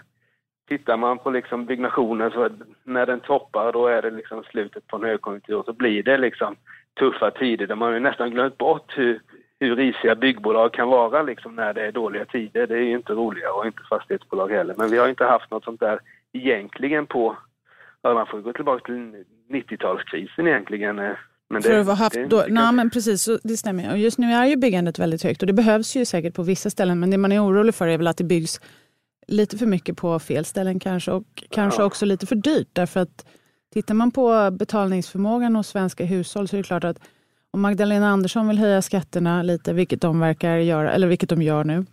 Tittar 0.69 0.97
man 0.97 1.19
på 1.19 1.31
liksom 1.31 1.67
byggnationen 1.67 2.31
så 2.31 2.49
när 2.85 3.07
den 3.07 3.21
toppar 3.21 3.73
då 3.73 3.87
är 3.87 4.03
det 4.03 4.11
liksom 4.11 4.43
slutet 4.43 4.87
på 4.87 4.97
en 4.97 5.05
högkonjunktur 5.05 5.63
så 5.67 5.73
blir 5.73 6.03
det 6.03 6.19
liksom 6.19 6.57
tuffa 6.99 7.31
tider 7.31 7.67
där 7.67 7.75
man 7.75 7.89
har 7.89 7.95
ju 7.95 8.01
nästan 8.01 8.31
glömt 8.31 8.59
bort 8.59 8.93
hur, 8.97 9.21
hur 9.61 9.77
risiga 9.77 10.15
byggbolag 10.15 10.73
kan 10.73 10.89
vara 10.89 11.23
liksom 11.23 11.55
när 11.57 11.75
det 11.75 11.87
är 11.87 11.93
dåliga 11.93 12.25
tider. 12.25 12.67
Det 12.67 12.75
är 12.75 12.83
ju 12.83 12.97
inte 12.97 13.13
roligare 13.13 13.53
och 13.53 13.67
inte 13.67 13.83
fastighetsbolag 13.91 14.49
heller. 14.49 14.75
Men 14.79 14.91
vi 14.91 14.99
har 14.99 15.09
inte 15.09 15.25
haft 15.25 15.51
något 15.51 15.65
sånt 15.65 15.81
där 15.81 15.99
egentligen 16.33 17.07
på, 17.07 17.37
ja, 18.03 18.15
man 18.15 18.27
får 18.27 18.41
gå 18.41 18.53
tillbaka 18.53 18.85
till 18.85 19.25
90-talskrisen 19.51 20.49
egentligen. 20.49 20.99
eh, 20.99 21.13
Men 21.49 21.63
För 21.63 21.81
att 21.81 21.87
ha 21.87 21.95
haft 21.95 22.15
det, 22.15 22.27
då, 22.27 22.43
det 22.43 22.53
nej, 22.53 22.73
men 22.73 22.91
precis, 22.91 23.23
så 23.23 23.39
det 23.43 23.57
stämmer. 23.57 23.93
Och 23.93 23.99
just 23.99 24.19
nu 24.19 24.27
är 24.33 24.47
ju 24.47 24.57
byggandet 24.57 24.99
väldigt 24.99 25.23
högt 25.23 25.43
och 25.43 25.47
det 25.47 25.53
behövs 25.53 25.97
ju 25.97 26.05
säkert 26.05 26.35
på 26.35 26.43
vissa 26.43 26.71
ställen. 26.71 27.01
Men 27.01 27.11
det 27.11 27.19
man 27.19 27.33
är 27.33 27.45
orolig 27.45 27.75
för 27.75 27.89
är 27.89 27.99
väl 27.99 28.07
att 28.07 28.17
det 28.17 28.25
byggs 28.25 28.61
lite 29.29 29.59
för 29.59 29.67
mycket 29.67 29.97
på 29.97 30.19
fel 30.19 30.45
ställen 30.45 30.81
kanske 30.81 31.11
och 31.13 31.45
kanske 31.51 31.83
Ja. 31.83 31.87
också 31.87 32.05
lite 32.07 32.27
för 32.27 32.37
dyrt. 32.37 32.69
Därför 32.73 33.01
att 33.01 33.27
tittar 33.75 33.95
man 33.95 34.11
på 34.11 34.51
betalningsförmågan 34.51 35.57
hos 35.57 35.69
svenska 35.69 36.05
hushåll 36.05 36.49
så 36.49 36.57
är 36.57 36.59
det 36.59 36.67
klart 36.67 36.85
att 36.85 36.99
om 37.51 37.61
Magdalena 37.61 38.09
Andersson 38.09 38.49
vill 38.49 38.59
höja 38.59 38.83
skatterna 38.83 39.43
lite, 39.43 39.73
vilket 39.73 40.01
de 40.01 40.21
verkar 40.21 40.57
göra, 40.57 40.93
eller 40.93 41.07
vilket 41.07 41.29
de 41.29 41.43
gör 41.43 41.65
nu, 41.65 41.87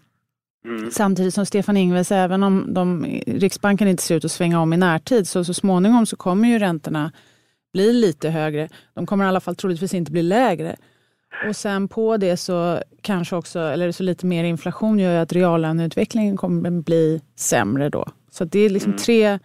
Mm. 0.65 0.91
Samtidigt 0.91 1.33
som 1.33 1.45
Stefan 1.45 1.77
Ingves, 1.77 2.11
även 2.11 2.43
om 2.43 2.73
de, 2.73 3.05
Riksbanken 3.27 3.87
inte 3.87 4.03
ser 4.03 4.15
ut 4.15 4.25
att 4.25 4.31
svänga 4.31 4.61
om 4.61 4.73
i 4.73 4.77
närtid, 4.77 5.27
så, 5.27 5.43
så 5.43 5.53
småningom 5.53 6.05
så 6.05 6.15
kommer 6.15 6.47
ju 6.47 6.59
räntorna 6.59 7.11
bli 7.73 7.93
lite 7.93 8.29
högre. 8.29 8.69
De 8.93 9.05
kommer 9.05 9.25
i 9.25 9.27
alla 9.27 9.39
fall 9.39 9.55
troligtvis 9.55 9.93
inte 9.93 10.11
bli 10.11 10.21
lägre. 10.23 10.75
Och 11.47 11.55
sen 11.55 11.87
på 11.87 12.17
det 12.17 12.37
så 12.37 12.79
kanske 13.01 13.35
också, 13.35 13.59
eller 13.59 13.91
så 13.91 14.03
lite 14.03 14.25
mer 14.25 14.43
inflation 14.43 14.99
gör 14.99 15.11
ju 15.11 15.17
att 15.17 15.33
reallöneutvecklingen 15.33 16.37
kommer 16.37 16.69
bli 16.71 17.21
sämre 17.35 17.89
då. 17.89 18.05
Så 18.31 18.45
det 18.45 18.59
är 18.59 18.69
liksom 18.69 18.91
Mm. 18.91 18.97
tre 18.99 19.39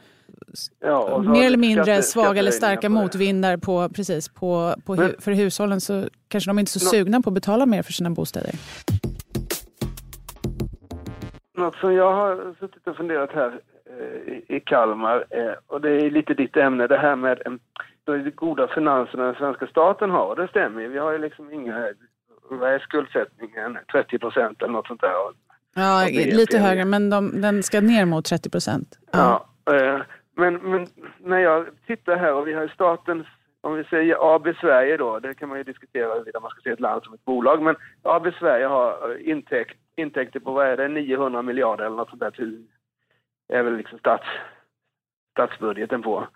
Ja, 0.80 1.18
mer 1.26 1.46
eller 1.46 1.56
mindre 1.58 1.84
skatte- 1.84 2.02
svaga 2.02 2.38
eller 2.40 2.50
starka 2.50 2.80
på 2.86 2.88
motvindar 2.92 3.56
på, 3.56 3.88
precis, 3.88 4.28
på, 4.28 4.74
på, 4.84 4.94
Men- 4.96 5.14
för 5.18 5.32
hushållen 5.32 5.80
så 5.80 6.04
kanske 6.28 6.50
de 6.50 6.58
inte 6.58 6.68
är 6.68 6.78
så 6.78 6.84
Nå- 6.84 6.90
sugna 6.90 7.20
på 7.22 7.30
att 7.30 7.34
betala 7.34 7.66
mer 7.66 7.82
för 7.82 7.92
sina 7.92 8.10
bostäder. 8.10 8.54
Något 11.58 11.76
som 11.76 11.94
jag 11.94 12.12
har 12.14 12.54
suttit 12.60 12.86
och 12.86 12.96
funderat 12.96 13.30
här 13.34 13.60
eh, 14.00 14.56
i- 14.56 14.60
Kalmar, 14.66 15.24
eh, 15.30 15.52
och 15.66 15.80
det 15.80 15.90
är 15.90 16.10
lite 16.10 16.34
ditt 16.34 16.56
ämne, 16.56 16.86
det 16.86 16.98
här 16.98 17.16
med 17.16 17.38
de 18.12 18.30
goda 18.30 18.68
finanserna 18.68 19.24
den 19.24 19.34
svenska 19.34 19.66
staten 19.66 20.10
har. 20.10 20.36
Det 20.36 20.48
stämmer 20.48 20.80
ju. 20.80 20.88
Vi 20.88 20.98
har 20.98 21.12
ju 21.12 21.18
liksom 21.18 21.52
inga, 21.52 21.88
vad 22.50 22.72
är 22.72 22.78
skuldsättningen? 22.78 23.78
30 23.92 24.18
procent 24.18 24.62
eller 24.62 24.72
något 24.72 24.86
sånt 24.86 25.00
där. 25.00 25.12
Ja, 25.74 26.08
lite 26.12 26.58
högre, 26.58 26.84
men 26.84 27.10
de, 27.10 27.40
den 27.40 27.62
ska 27.62 27.80
ner 27.80 28.04
mot 28.04 28.24
30 28.24 28.50
procent. 28.50 28.98
Ja. 29.12 29.46
eh, 29.70 30.00
men, 30.36 30.54
men 30.54 30.86
när 31.18 31.38
jag 31.38 31.66
tittar 31.86 32.16
här 32.16 32.34
och 32.34 32.48
vi 32.48 32.52
har 32.52 32.62
ju 32.62 32.68
statens, 32.68 33.26
om 33.60 33.74
vi 33.74 33.84
säger 33.84 34.34
AB 34.34 34.54
Sverige 34.60 34.96
då, 34.96 35.18
det 35.18 35.34
kan 35.34 35.48
man 35.48 35.58
ju 35.58 35.64
diskutera 35.64 36.14
huruvida 36.14 36.40
man 36.40 36.50
ska 36.50 36.60
se 36.60 36.70
ett 36.70 36.80
land 36.80 37.02
som 37.04 37.14
ett 37.14 37.24
bolag, 37.24 37.62
men 37.62 37.76
AB 38.02 38.34
Sverige 38.38 38.66
har 38.66 39.10
eh, 39.10 39.30
intäkt, 39.30 39.78
intäkter 39.96 40.40
på, 40.40 40.52
vad 40.52 40.66
är 40.66 40.76
det, 40.76 40.88
900 40.88 41.42
miljarder 41.42 41.84
eller 41.84 41.96
något 41.96 42.08
sånt 42.08 42.20
där 42.20 42.30
till, 42.30 42.66
är 43.48 43.62
väl 43.62 43.76
liksom 43.76 43.98
stats, 43.98 44.26
statsbudgeten 45.32 46.02
på. 46.02 46.26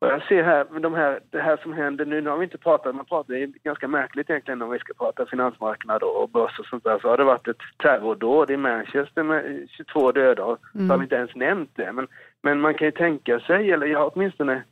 Och 0.00 0.08
jag 0.08 0.22
ser 0.22 0.42
här, 0.42 0.80
de 0.80 0.94
här, 0.94 1.20
det 1.30 1.40
här 1.40 1.56
som 1.56 1.72
händer 1.72 2.04
nu, 2.06 2.20
nu 2.20 2.30
har 2.30 2.36
vi 2.36 2.44
inte 2.44 2.58
pratat, 2.58 2.94
man 2.94 3.04
pratar, 3.04 3.34
det 3.34 3.42
är 3.42 3.46
ganska 3.46 3.88
märkligt 3.88 4.30
egentligen 4.30 4.62
om 4.62 4.70
vi 4.70 4.78
ska 4.78 4.94
prata 4.94 5.26
finansmarknad 5.26 6.02
och, 6.02 6.22
och 6.22 6.28
börs 6.28 6.58
och 6.58 6.66
sånt 6.66 6.84
där, 6.84 6.98
så 6.98 7.08
har 7.08 7.16
det 7.16 7.24
varit 7.24 7.48
ett 7.48 7.62
terrordåd 7.82 8.50
i 8.50 8.56
Manchester 8.56 9.22
med 9.22 9.68
22 9.70 10.12
döda 10.12 10.44
och 10.44 10.58
så 10.72 10.78
har 10.78 10.98
vi 10.98 11.02
inte 11.02 11.16
ens 11.16 11.34
nämnt 11.34 11.70
det. 11.74 11.92
Men, 11.92 12.08
men 12.42 12.60
man 12.60 12.74
kan 12.74 12.86
ju 12.86 12.92
tänka 12.92 13.40
sig, 13.40 13.70
eller 13.70 13.86
jag 13.86 13.98
har 13.98 14.10
åtminstone 14.14 14.62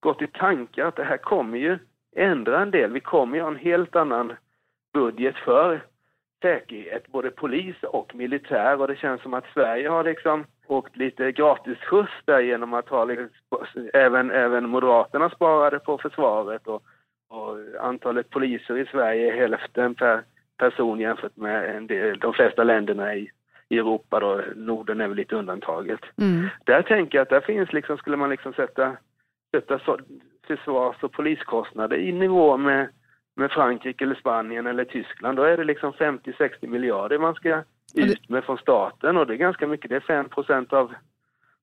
gått 0.00 0.22
i 0.22 0.26
tankar 0.26 0.86
att 0.86 0.96
det 0.96 1.04
här 1.04 1.16
kommer 1.16 1.58
ju 1.58 1.78
ändra 2.16 2.62
en 2.62 2.70
del. 2.70 2.92
Vi 2.92 3.00
kommer 3.00 3.36
ju 3.36 3.42
ha 3.42 3.50
en 3.50 3.56
helt 3.56 3.96
annan 3.96 4.32
budget 4.92 5.36
för 5.36 5.80
säkerhet, 6.42 7.06
både 7.08 7.30
polis 7.30 7.76
och 7.82 8.14
militär 8.14 8.80
och 8.80 8.88
det 8.88 8.96
känns 8.96 9.22
som 9.22 9.34
att 9.34 9.44
Sverige 9.54 9.88
har 9.88 10.04
liksom 10.04 10.44
åkt 10.66 10.96
lite 10.96 11.32
gratis 11.32 11.78
skjuts 11.78 12.12
där 12.24 12.40
genom 12.40 12.74
att 12.74 12.88
ha 12.88 13.04
liksom, 13.04 13.28
även, 13.92 14.30
även 14.30 14.68
Moderaterna 14.68 15.30
sparade 15.30 15.78
på 15.78 15.98
försvaret 15.98 16.66
och, 16.66 16.82
och 17.28 17.58
antalet 17.80 18.30
poliser 18.30 18.78
i 18.78 18.86
Sverige 18.86 19.32
är 19.32 19.36
hälften 19.36 19.94
per 19.94 20.22
person 20.56 21.00
jämfört 21.00 21.36
med 21.36 21.76
en 21.76 21.86
del, 21.86 22.18
de 22.18 22.32
flesta 22.32 22.64
länderna 22.64 23.14
i, 23.14 23.30
i 23.68 23.78
Europa 23.78 24.20
då, 24.20 24.40
Norden 24.54 25.00
är 25.00 25.08
väl 25.08 25.16
lite 25.16 25.36
undantaget. 25.36 26.00
Mm. 26.20 26.48
Där 26.64 26.82
tänker 26.82 27.18
jag 27.18 27.22
att 27.22 27.30
där 27.30 27.40
finns 27.40 27.72
liksom, 27.72 27.98
skulle 27.98 28.16
man 28.16 28.30
liksom 28.30 28.52
sätta, 28.52 28.96
sätta 29.54 29.78
så, 29.78 29.98
försvars 30.46 31.02
och 31.02 31.12
poliskostnader 31.12 31.96
i 31.96 32.12
nivå 32.12 32.56
med, 32.56 32.88
med 33.36 33.50
Frankrike 33.50 34.04
eller 34.04 34.14
Spanien 34.14 34.66
eller 34.66 34.84
Tyskland, 34.84 35.36
då 35.36 35.42
är 35.42 35.56
det 35.56 35.64
liksom 35.64 35.92
50-60 35.92 36.66
miljarder 36.66 37.18
man 37.18 37.34
ska 37.34 37.62
ut 37.94 38.28
med 38.28 38.44
från 38.44 38.58
staten 38.58 39.16
och 39.16 39.26
det 39.26 39.34
är 39.34 39.36
ganska 39.36 39.66
mycket, 39.66 39.90
det 39.90 39.96
är 39.96 40.00
5 40.00 40.28
procent 40.28 40.72
av, 40.72 40.94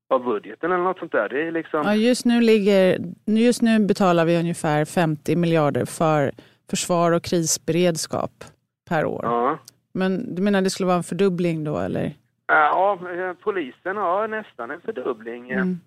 av 0.10 0.24
budgeten 0.24 0.72
eller 0.72 0.84
något 0.84 1.00
sånt 1.00 1.12
där. 1.12 1.30
Det 1.30 1.48
är 1.48 1.52
liksom, 1.52 1.82
Ja, 1.86 1.96
just, 1.96 2.26
nu 2.26 2.42
ligger, 2.42 3.00
just 3.26 3.62
nu 3.62 3.80
betalar 3.80 4.26
vi 4.26 4.40
ungefär 4.40 4.86
50 4.86 5.36
miljarder 5.36 5.86
för 5.86 6.32
försvar 6.70 7.12
och 7.12 7.24
krisberedskap 7.24 8.44
per 8.90 9.06
år. 9.06 9.22
ja. 9.24 9.60
Men 9.96 10.36
du 10.36 10.42
menar 10.42 10.62
det 10.62 10.70
skulle 10.70 10.88
vara 10.88 10.98
en 10.98 11.04
fördubbling 11.04 11.64
då 11.64 11.78
eller? 11.78 12.14
Ja, 12.48 13.00
eh, 13.16 13.34
polisen 13.34 13.98
har 13.98 14.28
nästan 14.28 14.72
en 14.72 14.82
fördubbling. 14.82 15.52
Mm. 15.52 15.80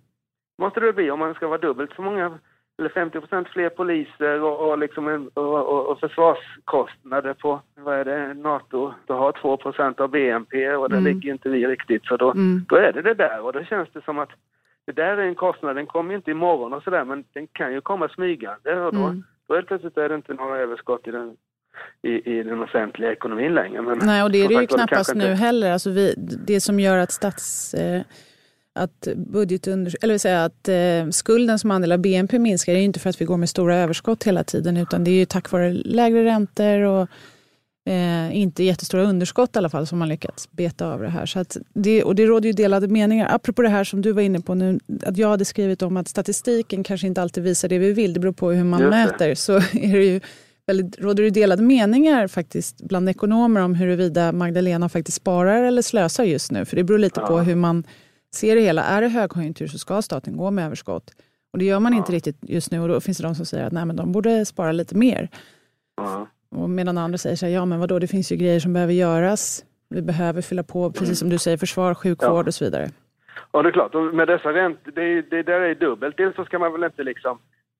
måste 0.58 0.80
det 0.80 0.92
bli 0.92 1.10
om 1.10 1.18
man 1.18 1.34
ska 1.34 1.48
vara 1.48 1.58
dubbelt 1.58 1.92
så 1.96 2.02
många 2.02 2.38
eller 2.78 2.88
50 2.88 3.20
procent 3.20 3.48
fler 3.48 3.68
poliser 3.68 4.40
och, 4.42 4.68
och, 4.70 4.78
liksom 4.78 5.08
en, 5.08 5.28
och, 5.28 5.90
och, 5.90 6.00
försvarskostnader 6.00 7.34
på, 7.34 7.60
vad 7.74 7.94
är 7.98 8.04
det, 8.04 8.34
NATO, 8.34 8.92
då 9.06 9.14
har 9.14 9.32
2 9.32 9.56
procent 9.56 10.00
av 10.00 10.08
BNP 10.10 10.68
och 10.70 10.88
där 10.90 10.96
Mm. 10.96 11.12
ligger 11.14 11.32
inte 11.32 11.48
vi 11.48 11.66
riktigt. 11.66 12.04
Så 12.04 12.16
då, 12.16 12.30
Mm. 12.30 12.64
då 12.68 12.76
är 12.76 12.92
det 12.92 13.02
det 13.02 13.14
där 13.14 13.40
och 13.40 13.52
då 13.52 13.64
känns 13.64 13.88
det 13.92 14.04
som 14.04 14.18
att 14.18 14.28
det 14.86 14.92
där 14.92 15.16
är 15.16 15.22
en 15.22 15.34
kostnad, 15.34 15.76
den 15.76 15.86
kommer 15.86 16.14
inte 16.14 16.30
imorgon 16.30 16.72
och 16.72 16.82
sådär 16.82 17.04
men 17.04 17.24
den 17.32 17.46
kan 17.46 17.72
ju 17.72 17.80
komma 17.80 18.08
smygande 18.08 18.80
och 18.80 18.94
då, 18.94 19.02
Mm. 19.04 19.22
då 19.48 19.54
det 19.54 19.62
plötsligt 19.62 19.96
är 19.96 20.08
det 20.08 20.14
inte 20.14 20.34
några 20.34 20.58
överskott 20.58 21.08
i 21.08 21.10
den, 21.10 21.36
i, 22.02 22.38
i 22.38 22.42
den 22.42 22.62
offentliga 22.62 23.12
ekonomin 23.12 23.54
längre. 23.54 23.82
Men, 23.82 23.98
Nej, 24.02 24.22
och 24.22 24.30
det 24.30 24.44
är 24.44 24.48
det 24.48 24.54
ju 24.54 24.66
knappast 24.66 25.14
nu 25.14 25.24
inte- 25.24 25.34
heller. 25.34 25.72
Alltså 25.72 25.90
vi, 25.90 26.14
det 26.46 26.60
som 26.60 26.80
gör 26.80 26.98
att 26.98 27.12
stats... 27.12 27.74
Eh, 27.74 28.02
att 28.76 29.08
budgetunder, 29.16 29.94
eller 30.02 30.18
säga 30.18 30.44
att 30.44 30.68
eh, 30.68 31.10
skulden 31.10 31.58
som 31.58 31.70
andel 31.70 31.92
av 31.92 31.98
BNP 31.98 32.38
minskar 32.38 32.72
är 32.72 32.76
ju 32.78 32.84
inte 32.84 33.00
för 33.00 33.10
att 33.10 33.20
vi 33.20 33.24
går 33.24 33.36
med 33.36 33.48
stora 33.48 33.76
överskott 33.76 34.24
hela 34.24 34.44
tiden 34.44 34.76
utan 34.76 35.04
det 35.04 35.10
är 35.10 35.14
ju 35.18 35.24
tack 35.26 35.50
vare 35.52 35.72
lägre 35.72 36.24
räntor 36.24 36.80
och 36.80 37.08
eh, 37.92 38.36
inte 38.36 38.64
jättestora 38.64 39.02
underskott 39.02 39.56
i 39.56 39.58
alla 39.58 39.68
fall 39.68 39.86
som 39.86 39.98
man 39.98 40.08
lyckats 40.08 40.50
beta 40.50 40.86
av 40.92 41.00
det 41.00 41.08
här. 41.08 41.26
Så 41.26 41.44
det, 41.74 42.02
och 42.02 42.14
det 42.14 42.26
råder 42.26 42.46
ju 42.46 42.52
delade 42.52 42.88
meningar. 42.88 43.34
Apropå 43.34 43.62
det 43.62 43.68
här 43.68 43.84
som 43.84 44.02
du 44.02 44.12
var 44.12 44.22
inne 44.22 44.40
på 44.40 44.54
nu, 44.54 44.78
att 45.06 45.16
jag 45.16 45.28
hade 45.28 45.44
skrivit 45.44 45.82
om 45.82 45.96
att 45.96 46.08
statistiken 46.08 46.84
kanske 46.84 47.06
inte 47.06 47.22
alltid 47.22 47.44
visar 47.44 47.68
det 47.68 47.78
vi 47.78 47.92
vill, 47.92 48.12
det 48.14 48.20
beror 48.20 48.32
på 48.32 48.50
hur 48.50 48.64
man 48.64 48.80
det. 48.82 48.90
mäter, 48.90 49.34
så 49.34 49.52
är 49.72 49.92
det 49.92 50.04
ju 50.04 50.20
väldigt, 50.66 50.98
råder 51.00 51.22
det 51.22 51.30
delade 51.30 51.62
meningar 51.62 52.26
faktiskt 52.28 52.82
bland 52.82 53.08
ekonomer 53.08 53.60
om 53.60 53.74
huruvida 53.74 54.32
Magdalena 54.32 54.88
faktiskt 54.88 55.16
sparar 55.16 55.62
eller 55.62 55.82
slösar 55.82 56.24
just 56.24 56.50
nu. 56.50 56.64
För 56.64 56.76
det 56.76 56.84
beror 56.84 56.98
lite 56.98 57.20
på 57.20 57.38
Ja. 57.38 57.42
hur 57.42 57.54
man 57.54 57.84
ser 58.34 58.56
det 58.56 58.62
hela. 58.62 58.82
Är 58.84 59.02
det 59.02 59.08
högkonjunktur 59.08 59.66
så 59.66 59.78
ska 59.78 60.02
staten 60.02 60.36
gå 60.36 60.50
med 60.50 60.66
överskott. 60.66 61.10
Och 61.52 61.58
det 61.58 61.64
gör 61.64 61.80
man 61.80 61.94
inte 61.94 62.12
Ja. 62.12 62.16
riktigt 62.16 62.36
just 62.42 62.70
nu 62.72 62.80
och 62.80 62.88
då 62.88 63.00
finns 63.00 63.18
det 63.18 63.24
de 63.24 63.34
som 63.34 63.46
säger 63.46 63.66
att 63.66 63.72
nej, 63.72 63.84
men 63.86 63.96
de 63.96 64.12
borde 64.12 64.44
spara 64.44 64.72
lite 64.72 64.96
mer. 64.96 65.28
Ja. 65.96 66.26
Och 66.50 66.70
medan 66.70 66.98
andra 66.98 67.18
säger 67.18 67.36
så 67.36 67.46
här, 67.46 67.52
ja 67.52 67.64
men 67.64 67.80
vadå, 67.80 67.98
det 67.98 68.06
finns 68.06 68.32
ju 68.32 68.36
grejer 68.36 68.60
som 68.60 68.72
behöver 68.72 68.92
göras. 68.92 69.64
Vi 69.88 70.02
behöver 70.02 70.42
fylla 70.42 70.62
på, 70.62 70.90
precis 70.92 71.18
som 71.18 71.28
du 71.28 71.38
säger, 71.38 71.56
försvar, 71.56 71.94
sjukvård 71.94 72.44
Ja. 72.44 72.48
och 72.48 72.54
så 72.54 72.64
vidare. 72.64 72.90
Ja, 73.52 73.62
det 73.62 73.68
är 73.68 73.72
klart. 73.72 73.94
Och 73.94 74.02
med 74.14 74.28
dessa 74.28 74.52
räntor, 74.52 74.92
det, 74.94 75.22
det 75.22 75.42
där 75.42 75.60
är 75.60 75.74
dubbelt. 75.74 76.16
Dels 76.16 76.36
så 76.36 76.44
ska 76.44 76.58
man 76.58 76.72
väl 76.72 76.84
inte 76.84 77.02
liksom 77.02 77.38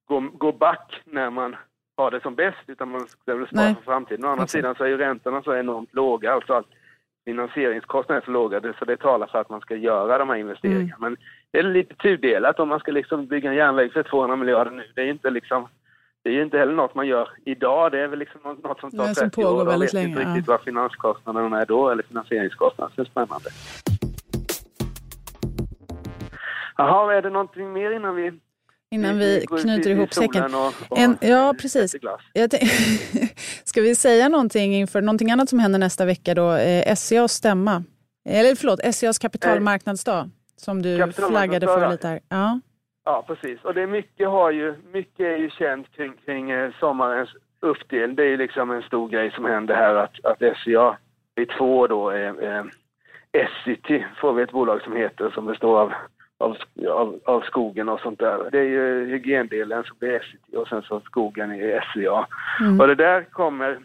gå, 0.08 0.20
gå 0.38 0.52
back 0.52 1.02
när 1.04 1.30
man 1.30 1.56
har 1.96 2.10
det 2.10 2.20
som 2.22 2.34
bäst, 2.34 2.58
utan 2.66 2.88
man 2.88 3.06
ska 3.08 3.34
väl 3.34 3.46
spara 3.46 3.64
Nej. 3.64 3.74
för 3.74 3.82
framtiden. 3.82 4.24
Å 4.24 4.28
andra 4.28 4.44
Exakt. 4.44 4.52
sidan 4.52 4.74
så 4.74 4.84
är 4.84 4.88
ju 4.88 4.96
räntorna 4.96 5.42
så 5.42 5.54
enormt 5.56 5.94
låga, 5.94 6.32
alltså 6.32 6.52
att 6.52 6.66
finansieringskostnaderna 7.26 8.22
är 8.22 8.24
så 8.24 8.30
låga, 8.30 8.60
så 8.78 8.84
det 8.84 8.96
talar 8.96 9.26
för 9.26 9.38
att 9.38 9.50
man 9.50 9.60
ska 9.60 9.76
göra 9.76 10.18
de 10.18 10.28
här 10.28 10.36
investeringarna. 10.36 10.96
Men 10.98 11.16
det 11.50 11.58
är 11.58 11.62
lite 11.62 11.94
tudelat 11.94 12.60
om 12.60 12.68
man 12.68 12.80
ska 12.80 12.92
liksom 12.92 13.26
bygga 13.26 13.50
en 13.50 13.56
järnväg 13.56 13.92
för 13.92 14.02
200 14.02 14.36
miljarder 14.36 14.70
nu. 14.70 14.84
Det 14.94 15.00
är 15.00 15.10
inte 15.10 15.30
liksom 15.30 15.68
det 16.22 16.30
är 16.30 16.34
ju 16.34 16.42
inte 16.42 16.58
heller 16.58 16.72
något 16.72 16.94
man 16.94 17.06
gör 17.06 17.28
idag. 17.44 17.92
Det 17.92 18.00
är 18.00 18.08
väl 18.08 18.18
liksom 18.18 18.40
något 18.44 18.80
som 18.80 18.90
tar 18.90 19.04
Nej, 19.04 19.14
som 19.14 19.30
30 19.30 19.42
pågår 19.42 19.60
år. 19.60 19.64
Man 19.64 19.80
vet 19.80 19.94
inte 19.94 19.96
länge, 19.96 20.18
riktigt 20.18 20.48
ja. 20.48 20.52
vad 20.52 20.60
finanskostnaderna 20.60 21.60
är 21.60 21.66
då, 21.66 21.90
eller 21.90 22.02
finansieringskostnaderna. 22.02 22.94
Så 22.94 23.02
det 23.02 23.08
är 23.08 23.10
spännande. 23.10 23.50
Jaha, 26.76 27.14
är 27.14 27.22
det 27.22 27.30
någonting 27.30 27.72
mer 27.72 27.90
innan 27.90 28.14
vi 28.14 28.32
Innan 28.96 29.18
vi 29.18 29.42
ut 29.42 29.62
knyter 29.62 29.90
ihop 29.90 30.14
säcken. 30.14 30.54
Och, 30.54 30.98
En- 30.98 31.18
ja, 31.20 31.54
precis. 31.60 31.96
Ska 33.64 33.80
vi 33.80 33.94
säga 33.94 34.28
någonting 34.28 34.74
inför 34.74 35.02
någonting 35.02 35.30
annat 35.30 35.48
som 35.48 35.58
händer 35.58 35.78
nästa 35.78 36.04
vecka 36.04 36.34
då? 36.34 36.52
Eh, 36.52 36.94
SCAs 36.94 37.32
stämma. 37.32 37.84
Eller 38.28 38.54
förlåt, 38.54 38.94
SCAs 38.94 39.18
kapitalmarknadsdag. 39.18 40.30
Som 40.56 40.82
du 40.82 41.12
flaggade 41.12 41.66
för 41.66 41.90
lite 41.90 42.08
här. 42.08 42.20
Ja. 42.28 42.60
Ja, 43.04 43.24
precis. 43.26 43.64
Och 43.64 43.74
det 43.74 43.82
är 43.82 43.86
mycket, 43.86 44.28
har 44.28 44.50
ju, 44.50 44.74
mycket 44.92 45.20
är 45.20 45.36
ju 45.36 45.50
känt 45.50 45.92
kring, 45.96 46.12
kring 46.24 46.50
eh, 46.50 46.70
sommarens 46.80 47.28
uppdelning. 47.60 48.16
Det 48.16 48.24
är 48.24 48.36
liksom 48.36 48.70
en 48.70 48.82
stor 48.82 49.08
grej 49.08 49.30
som 49.34 49.44
händer 49.44 49.74
här 49.74 49.94
att, 49.94 50.24
att 50.24 50.38
SCA 50.56 50.96
i 51.40 51.46
två 51.58 51.86
då 51.86 52.10
är, 52.10 52.42
är 52.42 52.70
Essity 53.32 54.04
får 54.20 54.32
vi 54.32 54.42
ett 54.42 54.52
bolag 54.52 54.82
som 54.82 54.96
heter 54.96 55.30
som 55.30 55.46
består 55.46 55.80
av, 55.80 55.92
av, 56.38 56.56
av, 56.88 57.20
av 57.24 57.40
skogen 57.40 57.88
och 57.88 58.00
sånt 58.00 58.18
där. 58.18 58.48
Det 58.52 58.58
är 58.58 58.64
ju 58.64 59.06
hygiendelen 59.06 59.84
som 59.84 59.96
blir 59.98 60.12
Essity 60.12 60.56
och 60.56 60.68
sen 60.68 60.82
så 60.82 61.00
skogen 61.00 61.50
är 61.50 61.80
SCA. 61.80 62.26
Mm. 62.60 62.80
Och 62.80 62.86
det 62.86 62.94
där 62.94 63.24
kommer 63.24 63.80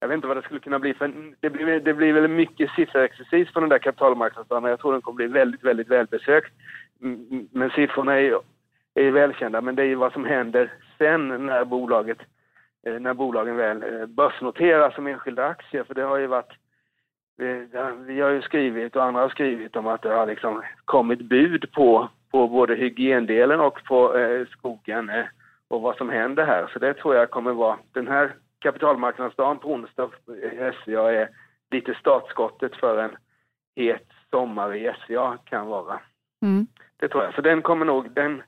jag 0.00 0.08
vet 0.08 0.14
inte 0.14 0.28
vad 0.28 0.36
det 0.36 0.42
skulle 0.42 0.60
kunna 0.60 0.78
bli, 0.78 0.94
för 0.94 1.12
det 1.40 1.50
blir, 1.50 1.80
det 1.80 1.94
blir 1.94 2.12
väl 2.12 2.28
mycket 2.28 2.70
sifferexercis 2.70 3.52
på 3.52 3.60
den 3.60 3.68
där 3.68 3.78
kapitalmarknadsdagen. 3.78 4.70
Jag 4.70 4.80
tror 4.80 4.92
den 4.92 5.00
kommer 5.00 5.16
bli 5.16 5.26
väldigt, 5.26 5.64
väldigt 5.64 5.88
välbesökt. 5.88 6.52
Men 7.50 7.70
siffrorna 7.70 8.14
är 8.14 8.20
ju, 8.20 8.38
är 8.94 9.10
välkända, 9.10 9.60
men 9.60 9.76
det 9.76 9.82
är 9.82 9.86
ju 9.86 9.94
vad 9.94 10.12
som 10.12 10.24
händer 10.24 10.72
sen 10.98 11.46
när 11.46 11.64
bolaget 11.64 12.18
eh, 12.86 13.00
när 13.00 13.14
bolagen 13.14 13.56
väl 13.56 13.82
eh, 13.82 14.06
börsnoteras 14.06 14.94
som 14.94 15.06
enskilda 15.06 15.46
aktier. 15.46 15.84
För 15.84 15.94
det 15.94 16.02
har 16.02 16.18
ju 16.18 16.26
varit 16.26 16.52
vi 18.06 18.20
har 18.20 18.30
ju 18.30 18.42
skrivit 18.42 18.96
och 18.96 19.04
andra 19.04 19.20
har 19.20 19.28
skrivit 19.28 19.76
om 19.76 19.86
att 19.86 20.02
det 20.02 20.08
har 20.08 20.26
liksom 20.26 20.62
kommit 20.84 21.20
bud 21.20 21.72
på, 21.72 22.08
på 22.30 22.48
både 22.48 22.74
hygiendelen 22.74 23.60
och 23.60 23.84
på 23.84 24.18
eh, 24.18 24.46
skogen 24.46 25.08
eh, 25.08 25.24
och 25.68 25.82
vad 25.82 25.96
som 25.96 26.08
händer 26.08 26.46
här. 26.46 26.70
Så 26.72 26.78
det 26.78 26.94
tror 26.94 27.14
jag 27.14 27.30
kommer 27.30 27.52
vara 27.52 27.78
den 27.92 28.08
här 28.08 28.34
kapitalmarknadsdagen 28.58 29.58
på 29.58 29.72
onsdag 29.72 30.10
i 30.26 30.72
SCA 30.72 31.12
är 31.12 31.28
lite 31.70 31.94
startskottet 31.94 32.76
för 32.76 32.98
en 32.98 33.16
het 33.76 34.08
sommar 34.30 34.74
i 34.74 34.92
SCA 34.92 35.38
kan 35.44 35.66
vara. 35.66 36.00
Mm. 36.42 36.66
Det 36.96 37.08
tror 37.08 37.24
jag. 37.24 37.34
Så 37.34 37.40
den 37.40 37.62
kommer 37.62 37.86
nog, 37.86 38.10
den 38.10 38.42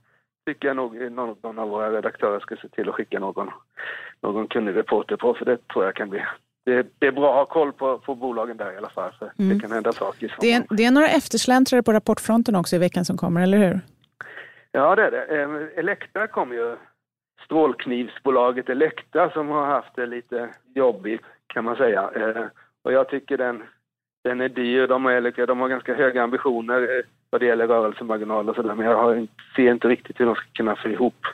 tycker 0.47 0.69
jag 0.69 0.77
nog 0.77 1.13
någon, 1.13 1.59
av 1.59 1.69
våra 1.69 1.93
redaktörer 1.93 2.41
ska 2.41 2.57
se 2.57 2.69
till 2.69 2.89
att 2.89 2.95
skicka 2.95 3.19
någon, 3.19 3.51
någon 4.21 4.49
kunnig 4.49 4.77
reporter 4.77 5.17
på, 5.17 5.35
för 5.35 5.45
det 5.45 5.69
tror 5.69 5.85
jag 5.85 5.95
kan 5.95 6.11
bli 6.11 6.25
det, 6.65 6.87
det, 6.99 7.07
är 7.07 7.13
bra 7.13 7.31
att 7.31 7.49
ha 7.49 7.55
koll 7.55 7.73
på, 7.73 7.99
på 7.99 8.15
bolagen 8.15 8.57
där 8.57 8.73
i 8.73 8.77
alla 8.77 8.89
fall. 8.89 9.13
För 9.19 9.33
mm. 9.39 9.55
Det 9.55 9.63
kan 9.63 9.73
hända 9.73 9.93
saker. 9.93 10.37
Det 10.41 10.53
är, 10.53 10.65
det 10.71 10.85
är 10.85 10.91
några 10.91 11.09
eftersläntrare 11.09 11.83
på 11.83 11.93
rapportfronten 11.93 12.57
också 12.57 12.77
i 12.77 12.79
veckan 12.79 13.05
som 13.05 13.17
kommer, 13.17 13.43
eller 13.43 13.59
hur? 13.59 13.81
Ja, 14.73 14.97
det 14.97 15.03
är 15.03 15.11
det. 15.11 15.43
Eh, 15.43 15.79
Elektra 15.79 16.27
kom 16.27 16.53
ju 16.53 16.77
strålknivsbolaget 17.45 18.69
Elektra 18.69 19.31
som 19.31 19.49
har 19.49 19.67
haft 19.67 19.97
det 19.97 20.07
lite 20.07 20.49
jobbigt 20.75 21.23
kan 21.47 21.65
man 21.65 21.77
säga. 21.77 22.11
Eh, 22.17 22.45
och 22.83 22.93
jag 22.93 23.09
tycker 23.09 23.39
den, 23.39 23.63
den 24.25 24.41
är 24.41 24.49
dyr. 24.49 24.87
De, 24.87 25.07
är, 25.07 25.47
de 25.47 25.61
har 25.61 25.69
ganska 25.69 25.95
höga 25.95 26.23
ambitioner 26.23 26.83
eh, 26.83 27.05
vad 27.31 27.41
det 27.41 27.47
gäller 27.47 27.67
rörelsemarginal 27.67 28.49
och 28.49 28.57
sådär 28.57 28.75
men 28.75 28.87
jag 28.87 28.97
har, 28.97 29.27
ser 29.57 29.71
inte 29.71 29.89
riktigt 29.89 30.21
hur 30.21 30.27
de 30.27 30.35
ska 30.35 30.45
kunna 30.53 30.77
få 30.77 30.89
ihop, 30.89 31.27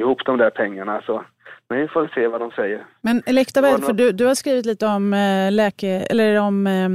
ihop 0.00 0.24
de 0.24 0.38
där 0.38 0.50
pengarna. 0.50 1.02
Så, 1.06 1.24
men 1.68 1.78
vi 1.78 1.88
får 1.88 2.10
se 2.14 2.26
vad 2.26 2.40
de 2.40 2.50
säger. 2.50 2.86
Men 3.00 3.22
Elektabed, 3.26 3.84
för 3.84 3.92
du, 3.92 4.12
du 4.12 4.26
har 4.26 4.34
skrivit 4.34 4.66
lite 4.66 4.86
om 4.86 5.14
äh, 5.14 5.52
läke... 5.52 5.88
Eller 5.88 6.40
om... 6.40 6.66
Äh, 6.66 6.88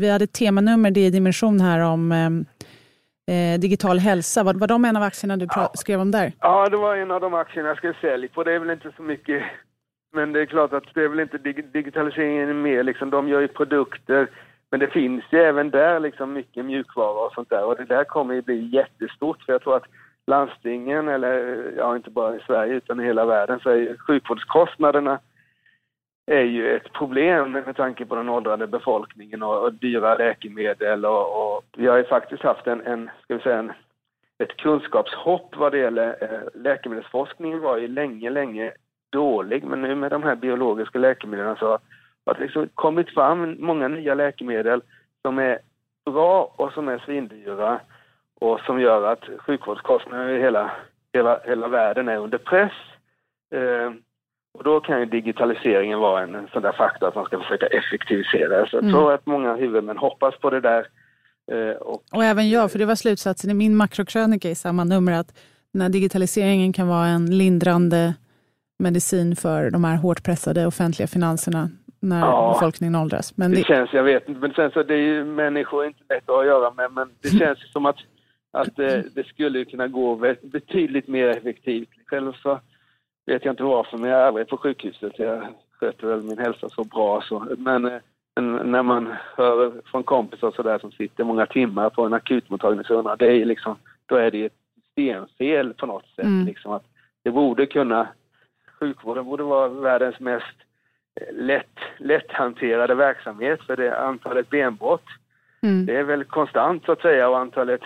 vi 0.00 0.10
hade 0.10 0.24
ett 0.24 0.32
temanummer, 0.32 0.90
det 0.90 1.00
är 1.00 1.10
Dimension 1.10 1.60
här, 1.60 1.80
om 1.80 2.12
äh, 2.12 3.60
digital 3.60 3.98
hälsa. 3.98 4.42
Var, 4.42 4.54
var 4.54 4.66
de 4.66 4.84
en 4.84 4.96
av 4.96 5.02
aktierna 5.02 5.36
du 5.36 5.46
ja. 5.56 5.70
skrev 5.74 6.00
om 6.00 6.10
där? 6.10 6.32
Ja, 6.40 6.68
det 6.68 6.76
var 6.76 6.96
en 6.96 7.10
av 7.10 7.20
de 7.20 7.34
aktierna 7.34 7.68
jag 7.68 7.76
skrev 7.76 7.94
sälj 8.00 8.28
på. 8.28 8.44
Det 8.44 8.52
är 8.52 8.58
väl 8.58 8.70
inte 8.70 8.92
så 8.96 9.02
mycket... 9.02 9.42
Men 10.12 10.32
det 10.32 10.40
är 10.40 10.46
klart 10.46 10.72
att 10.72 10.84
det 10.94 11.04
är 11.04 11.08
väl 11.08 11.20
inte 11.20 11.38
dig, 11.38 11.52
digitaliseringen 11.72 12.62
mer 12.62 12.82
liksom. 12.82 13.10
De 13.10 13.28
gör 13.28 13.40
ju 13.40 13.48
produkter 13.48 14.28
men 14.70 14.80
det 14.80 14.90
finns 14.90 15.24
ju 15.30 15.38
även 15.38 15.70
där 15.70 16.00
liksom 16.00 16.32
mycket 16.32 16.64
mjukvara 16.64 17.26
och 17.26 17.32
sånt 17.32 17.50
där 17.50 17.64
och 17.64 17.76
det 17.76 17.84
där 17.84 18.04
kommer 18.04 18.34
ju 18.34 18.42
bli 18.42 18.68
jättestort 18.72 19.42
för 19.42 19.52
jag 19.52 19.62
tror 19.62 19.76
att 19.76 19.86
landstingen, 20.26 21.08
eller 21.08 21.64
ja 21.76 21.96
inte 21.96 22.10
bara 22.10 22.36
i 22.36 22.40
Sverige 22.46 22.74
utan 22.74 23.00
i 23.00 23.04
hela 23.04 23.24
världen, 23.24 23.60
så 23.60 23.70
är 23.70 23.96
sjukvårdskostnaderna 23.96 25.18
är 26.26 26.42
ju 26.42 26.76
ett 26.76 26.92
problem 26.92 27.52
med 27.52 27.76
tanke 27.76 28.06
på 28.06 28.14
den 28.14 28.28
åldrande 28.28 28.66
befolkningen 28.66 29.42
och, 29.42 29.62
och 29.62 29.74
dyra 29.74 30.14
läkemedel 30.14 31.04
och, 31.04 31.56
och, 31.56 31.64
vi 31.76 31.86
har 31.86 31.96
ju 31.96 32.04
faktiskt 32.04 32.42
haft 32.42 32.66
en, 32.66 32.80
en 32.80 33.10
ska 33.22 33.34
vi 33.34 33.42
säga 33.42 33.58
en, 33.58 33.72
ett 34.38 34.56
kunskapshopp 34.56 35.56
vad 35.56 35.72
det 35.72 35.78
gäller 35.78 36.16
eh, 36.20 36.62
läkemedelsforskningen 36.62 37.60
var 37.60 37.76
ju 37.76 37.88
länge, 37.88 38.30
länge 38.30 38.72
dålig 39.10 39.64
men 39.64 39.82
nu 39.82 39.94
med 39.94 40.10
de 40.10 40.22
här 40.22 40.36
biologiska 40.36 40.98
läkemedlen 40.98 41.56
så 41.56 41.78
har 42.26 42.34
det 42.34 42.40
liksom 42.40 42.68
kommit 42.74 43.14
fram 43.14 43.56
många 43.58 43.88
nya 43.88 44.14
läkemedel 44.14 44.82
som 45.22 45.38
är 45.38 45.58
bra 46.04 46.54
och 46.56 46.72
som 46.72 46.88
är 46.88 46.98
svindyra 46.98 47.80
och 48.40 48.60
som 48.60 48.80
gör 48.80 49.12
att 49.12 49.24
sjukvårdskostnaderna 49.38 50.32
i 50.32 50.40
hela, 50.40 50.70
hela, 51.12 51.40
hela 51.44 51.68
världen 51.68 52.08
är 52.08 52.16
under 52.16 52.38
press. 52.38 52.72
Eh, 53.54 53.92
och 54.58 54.64
då 54.64 54.80
kan 54.80 55.00
ju 55.00 55.06
digitaliseringen 55.06 55.98
vara 55.98 56.22
en, 56.22 56.34
en 56.34 56.48
sån 56.52 56.62
där 56.62 56.72
faktor 56.72 57.08
att 57.08 57.14
man 57.14 57.24
ska 57.24 57.38
försöka 57.38 57.66
effektivisera. 57.66 58.66
Så 58.66 58.76
jag 58.76 58.82
mm. 58.82 58.94
tror 58.94 59.12
att 59.12 59.26
många 59.26 59.54
huvudmän 59.54 59.98
hoppas 59.98 60.38
på 60.38 60.50
det 60.50 60.60
där. 60.60 60.86
Eh, 61.52 61.76
och, 61.76 62.02
och 62.12 62.24
även 62.24 62.50
jag, 62.50 62.72
för 62.72 62.78
det 62.78 62.86
var 62.86 62.94
slutsatsen 62.94 63.50
i 63.50 63.54
min 63.54 63.76
makrokrönika 63.76 64.50
i 64.50 64.54
samma 64.54 64.84
nummer 64.84 65.12
att 65.12 65.38
den 65.72 65.82
här 65.82 65.88
digitaliseringen 65.88 66.72
kan 66.72 66.88
vara 66.88 67.06
en 67.06 67.38
lindrande 67.38 68.14
medicin 68.78 69.36
för 69.36 69.70
de 69.70 69.84
här 69.84 69.96
hårt 69.96 70.24
pressade 70.24 70.66
offentliga 70.66 71.06
finanserna 71.08 71.70
när 72.00 72.20
ja, 72.20 72.52
befolkningen 72.54 72.94
åldras. 72.94 73.36
Men 73.36 73.50
det, 73.50 73.56
det, 73.56 73.64
känns, 73.64 73.92
jag 73.92 74.02
vet 74.02 74.28
inte, 74.28 74.40
men 74.40 74.52
sen 74.52 74.70
så 74.70 74.82
det 74.82 74.94
är 74.94 74.98
ju 74.98 75.24
människor 75.24 75.86
inte 75.86 76.00
lätt 76.08 76.30
att 76.30 76.46
göra 76.46 76.70
med, 76.70 76.92
men 76.92 77.08
det 77.22 77.28
känns 77.38 77.72
som 77.72 77.86
att, 77.86 77.96
att 78.56 78.76
det, 78.76 79.14
det 79.14 79.26
skulle 79.26 79.64
kunna 79.64 79.88
gå 79.88 80.16
betydligt 80.42 81.08
mer 81.08 81.28
effektivt. 81.28 81.88
Själv 82.06 82.32
så 82.32 82.60
vet 83.26 83.44
jag 83.44 83.52
inte 83.52 83.62
varför, 83.62 83.98
men 83.98 84.10
jag 84.10 84.20
är 84.20 84.24
aldrig 84.24 84.48
på 84.48 84.56
sjukhuset. 84.56 85.18
Jag 85.18 85.46
sköter 85.70 86.06
väl 86.06 86.22
min 86.22 86.38
hälsa 86.38 86.68
så 86.68 86.84
bra 86.84 87.22
så. 87.22 87.46
Men, 87.58 87.82
men 88.36 88.70
när 88.70 88.82
man 88.82 89.14
hör 89.36 89.72
från 89.90 90.02
kompisar 90.02 90.52
så 90.56 90.62
där 90.62 90.78
som 90.78 90.92
sitter 90.92 91.24
många 91.24 91.46
timmar 91.46 91.90
på 91.90 92.04
en 92.04 92.14
akutmottagning 92.14 92.84
så 92.84 92.94
undrar 92.94 93.16
det 93.16 93.26
är 93.26 93.44
liksom, 93.44 93.76
då 94.06 94.16
är 94.16 94.30
det 94.30 94.44
ett 94.44 94.52
systemfel 94.84 95.74
på 95.74 95.86
något 95.86 96.06
sätt. 96.16 96.24
Mm. 96.24 96.46
Liksom 96.46 96.72
att 96.72 96.84
det 97.22 97.30
borde 97.30 97.66
kunna, 97.66 98.08
sjukvården 98.80 99.24
borde 99.24 99.42
vara 99.42 99.68
världens 99.68 100.20
mest 100.20 100.56
lätt, 101.32 101.78
lätthanterade 101.98 102.94
verksamhet 102.94 103.62
för 103.62 103.76
det 103.76 103.98
antalet 103.98 104.50
benbrott 104.50 105.04
mm. 105.62 105.86
det 105.86 105.96
är 105.96 106.02
väl 106.02 106.24
konstant 106.24 106.84
så 106.84 106.92
att 106.92 107.00
säga 107.00 107.28
och 107.28 107.38
antalet 107.38 107.80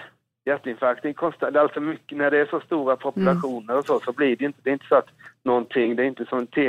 hjärtinfarkter 0.44 1.09
är 1.09 1.12
konstant. 1.12 1.57
Alltså 1.57 1.81
mycket, 1.81 2.18
när 2.18 2.31
det 2.31 2.38
är 2.38 2.46
så 2.46 2.61
stora 2.61 2.96
populationer 2.96 3.79
och 3.79 3.85
så, 3.85 4.00
så 4.00 4.12
blir 4.12 4.37
det 4.37 4.44
inte, 4.44 4.59
det 4.62 4.70
är 4.70 4.72
inte 4.72 4.87
så 4.88 4.94
att 4.94 5.09
någonting, 5.42 5.96
det 5.96 6.03
är 6.03 6.07
inte 6.07 6.26
som 6.26 6.46
T 6.46 6.61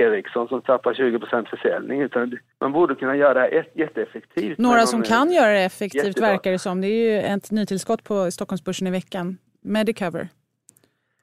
Ericsson 0.00 0.48
som 0.48 0.62
tappar 0.62 0.94
20 0.94 1.44
försäljning 1.50 2.00
utan 2.00 2.38
man 2.60 2.72
borde 2.72 2.94
kunna 2.94 3.16
göra 3.16 3.34
det 3.34 3.40
här 3.40 3.66
jätteeffektivt. 3.74 4.58
Några 4.58 4.86
som 4.86 5.02
kan 5.02 5.32
göra 5.32 5.52
det 5.52 5.64
effektivt 5.64 6.04
jättebra. 6.04 6.28
verkar 6.28 6.50
det 6.52 6.58
som. 6.58 6.80
Det 6.80 6.86
är 6.86 7.12
ju 7.12 7.18
ett 7.18 7.50
nytillskott 7.50 8.04
på 8.04 8.30
Stockholmsbörsen 8.30 8.86
i 8.86 8.90
veckan. 8.90 9.38
Medicover. 9.62 10.28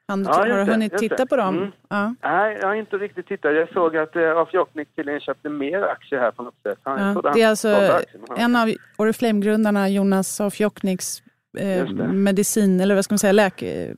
Han, 0.09 0.23
ja, 0.23 0.33
har 0.33 0.47
du 0.47 0.53
hunnit 0.53 0.97
titta 0.97 1.25
på 1.25 1.35
dem? 1.35 1.57
Mm. 1.57 1.71
Ja. 1.89 2.15
Nej, 2.23 2.57
jag 2.61 2.67
har 2.67 2.75
inte 2.75 2.97
riktigt 2.97 3.27
tittat. 3.27 3.55
Jag 3.55 3.73
såg 3.73 3.97
att 3.97 4.15
eh, 4.15 4.37
Afjoknik 4.37 4.95
tydligen 4.95 5.19
köpte 5.19 5.49
mer 5.49 5.81
aktier 5.81 6.19
här 6.19 6.31
på 6.31 6.43
något 6.43 6.61
sätt. 6.63 6.79
Han, 6.83 7.21
ja, 7.23 7.31
det 7.31 7.41
är 7.41 7.47
alltså 7.47 8.01
en 8.37 8.55
av 8.55 8.73
Oriflame-grundarna, 8.97 9.89
Jonas 9.89 10.41
Afjokniks 10.41 11.23
eh, 11.57 12.11
medicin, 12.13 12.79
eller 12.79 12.95
vad 12.95 13.03
ska 13.05 13.13
man 13.13 13.19
säga, 13.19 13.31
läke, 13.31 13.95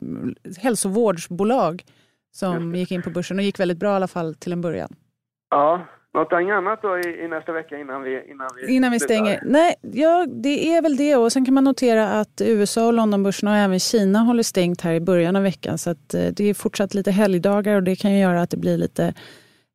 hälsovårdsbolag 0.58 1.84
som 2.32 2.76
gick 2.76 2.92
in 2.92 3.02
på 3.02 3.10
börsen 3.10 3.38
och 3.38 3.44
gick 3.44 3.60
väldigt 3.60 3.78
bra 3.78 3.92
i 3.92 3.96
alla 3.96 4.08
fall 4.08 4.36
till 4.36 4.54
en 4.54 4.62
början. 4.62 4.96
Ja, 5.50 5.86
Någonting 6.14 6.52
annat 6.52 6.82
då 6.82 6.98
i, 6.98 7.24
i, 7.24 7.28
nästa 7.28 7.52
vecka 7.52 7.78
innan 7.78 8.04
vi, 8.04 8.32
innan 8.32 8.50
vi, 8.56 8.76
innan 8.76 8.92
vi 8.92 9.00
stänger? 9.00 9.40
Nej, 9.46 9.76
ja, 9.82 10.26
det 10.30 10.76
är 10.76 10.82
väl 10.82 10.98
det. 10.98 11.16
Och 11.16 11.32
Sen 11.32 11.46
kan 11.46 11.54
man 11.54 11.64
notera 11.64 12.10
att 12.10 12.42
USA 12.42 12.88
och 12.88 12.94
Londonbörsen 12.94 13.48
och 13.50 13.56
även 13.56 13.80
Kina 13.80 14.20
håller 14.20 14.44
stängt 14.44 14.82
här 14.82 14.94
i 14.94 15.00
början 15.00 15.36
av 15.36 15.44
veckan. 15.44 15.78
Så 15.78 15.90
eh, 15.90 15.96
det 16.12 16.44
är 16.44 16.54
fortsatt 16.54 16.94
lite 16.94 17.12
helgdagar 17.12 17.76
och 17.76 17.84
det 17.84 17.96
kan 17.96 18.18
göra 18.18 18.42
att 18.42 18.50
det 18.50 18.58
blir 18.58 18.78
lite, 18.78 19.14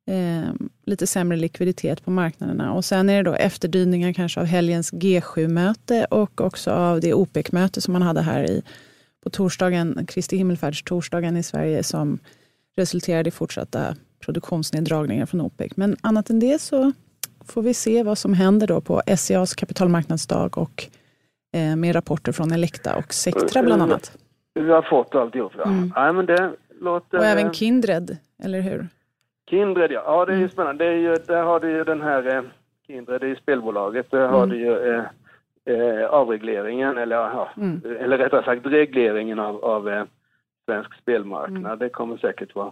eh, 0.07 0.53
lite 0.85 1.07
sämre 1.07 1.37
likviditet 1.37 2.05
på 2.05 2.11
marknaderna. 2.11 2.73
Och 2.73 2.85
Sen 2.85 3.09
är 3.09 3.23
det 3.23 3.29
då 3.29 3.35
efterdyningar 3.35 4.13
kanske 4.13 4.39
av 4.39 4.45
helgens 4.45 4.93
G7-möte 4.93 6.05
och 6.09 6.41
också 6.41 6.71
av 6.71 6.99
det 6.99 7.13
OPEC-möte 7.13 7.81
som 7.81 7.93
man 7.93 8.01
hade 8.01 8.21
här 8.21 8.43
i, 8.43 8.63
på 9.23 9.29
torsdagen, 9.29 10.05
Kristi 10.07 10.37
himmelfärdstorsdagen 10.37 11.37
i 11.37 11.43
Sverige 11.43 11.83
som 11.83 12.19
resulterade 12.75 13.27
i 13.27 13.31
fortsatta 13.31 13.95
produktionsneddragningar 14.25 15.25
från 15.25 15.41
OPEC. 15.41 15.71
Men 15.75 15.97
annat 16.01 16.29
än 16.29 16.39
det 16.39 16.61
så 16.61 16.91
får 17.45 17.61
vi 17.61 17.73
se 17.73 18.03
vad 18.03 18.17
som 18.17 18.33
händer 18.33 18.67
då 18.67 18.81
på 18.81 19.01
SCAs 19.17 19.55
kapitalmarknadsdag 19.55 20.57
och 20.57 20.85
eh, 21.53 21.75
med 21.75 21.95
rapporter 21.95 22.31
från 22.31 22.51
Elekta 22.51 22.95
och 22.95 23.13
Sectra 23.13 23.63
bland 23.63 23.81
annat. 23.81 24.17
Vi 24.53 24.71
har 24.71 24.81
fått 24.81 25.15
alltihop, 25.15 25.51
ja. 25.57 25.63
Mm. 25.63 25.93
ja 25.95 26.13
men 26.13 26.25
det 26.25 26.53
låter... 26.81 27.17
Och 27.17 27.25
även 27.25 27.53
Kindred, 27.53 28.17
eller 28.43 28.61
hur? 28.61 28.87
Kindred, 29.49 29.91
ja. 29.91 30.03
Ja, 30.05 30.25
det 30.25 30.31
är 30.31 30.35
ju 30.35 30.41
mm. 30.41 30.51
spännande. 30.51 30.85
Det 30.85 30.91
är 30.91 30.97
ju, 30.97 31.15
där 31.15 31.43
har 31.43 31.59
du 31.59 31.71
ju 31.71 31.83
den 31.83 32.01
här... 32.01 32.35
Eh, 32.35 32.43
Kindred 32.87 33.23
är 33.23 33.27
ju 33.27 33.35
spelbolaget. 33.35 34.11
Där 34.11 34.27
har 34.27 34.43
mm. 34.43 34.49
du 34.49 34.57
ju 34.57 34.93
eh, 34.93 35.03
eh, 35.65 36.05
avregleringen, 36.05 36.97
eller, 36.97 37.15
ja, 37.15 37.49
mm. 37.57 37.81
eller 37.99 38.17
rättare 38.17 38.45
sagt 38.45 38.65
regleringen 38.65 39.39
av, 39.39 39.65
av 39.65 39.89
eh, 39.89 40.03
svensk 40.65 41.01
spelmarknad. 41.01 41.65
Mm. 41.65 41.79
Det 41.79 41.89
kommer 41.89 42.17
säkert 42.17 42.55
vara 42.55 42.71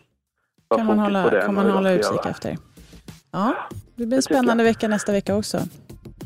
vara 0.68 0.80
kan 0.80 0.88
man 0.88 0.98
fokus 0.98 1.04
hålla, 1.04 1.24
på 1.24 1.36
det 1.36 1.42
kan 1.42 1.56
man 1.56 1.70
hålla 1.70 1.92
utkik 1.94 2.26
efter. 2.26 2.58
Ja, 3.32 3.56
det 3.70 3.80
blir 3.96 4.06
en 4.06 4.10
Det 4.10 4.22
spännande 4.22 4.64
jag. 4.64 4.70
vecka 4.70 4.88
nästa 4.88 5.12
vecka 5.12 5.36
också. 5.36 5.58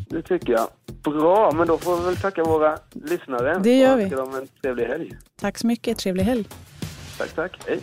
Det 0.09 0.21
tycker 0.21 0.53
jag. 0.53 0.67
Bra, 1.03 1.51
men 1.51 1.67
då 1.67 1.77
får 1.77 1.97
vi 1.97 2.05
väl 2.05 2.15
tacka 2.15 2.43
våra 2.43 2.77
lyssnare. 2.93 3.59
Det 3.63 3.79
gör 3.79 3.93
och 3.93 3.99
vi. 3.99 4.03
önska 4.03 4.17
dem 4.17 4.35
en 4.35 4.47
trevlig 4.61 4.85
helg. 4.85 5.11
Tack 5.41 5.57
så 5.57 5.67
mycket, 5.67 5.97
trevlig 5.97 6.23
helg. 6.23 6.45
Tack, 7.17 7.29
tack. 7.35 7.59
Hej. 7.67 7.79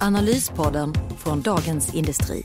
Analyspodden 0.00 0.94
från 1.18 1.42
Dagens 1.42 1.94
Industri. 1.94 2.44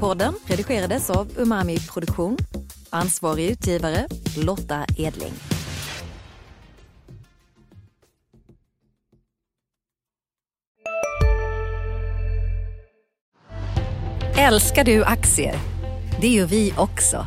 Podden 0.00 0.34
redigerades 0.46 1.10
av 1.10 1.28
Umami 1.36 1.78
Produktion. 1.78 2.36
Ansvarig 2.90 3.50
utgivare 3.50 4.06
Lotta 4.36 4.84
Edling. 4.98 5.32
Älskar 14.38 14.84
du 14.84 15.04
aktier? 15.04 15.54
Det 16.20 16.28
gör 16.28 16.46
vi 16.46 16.74
också. 16.76 17.26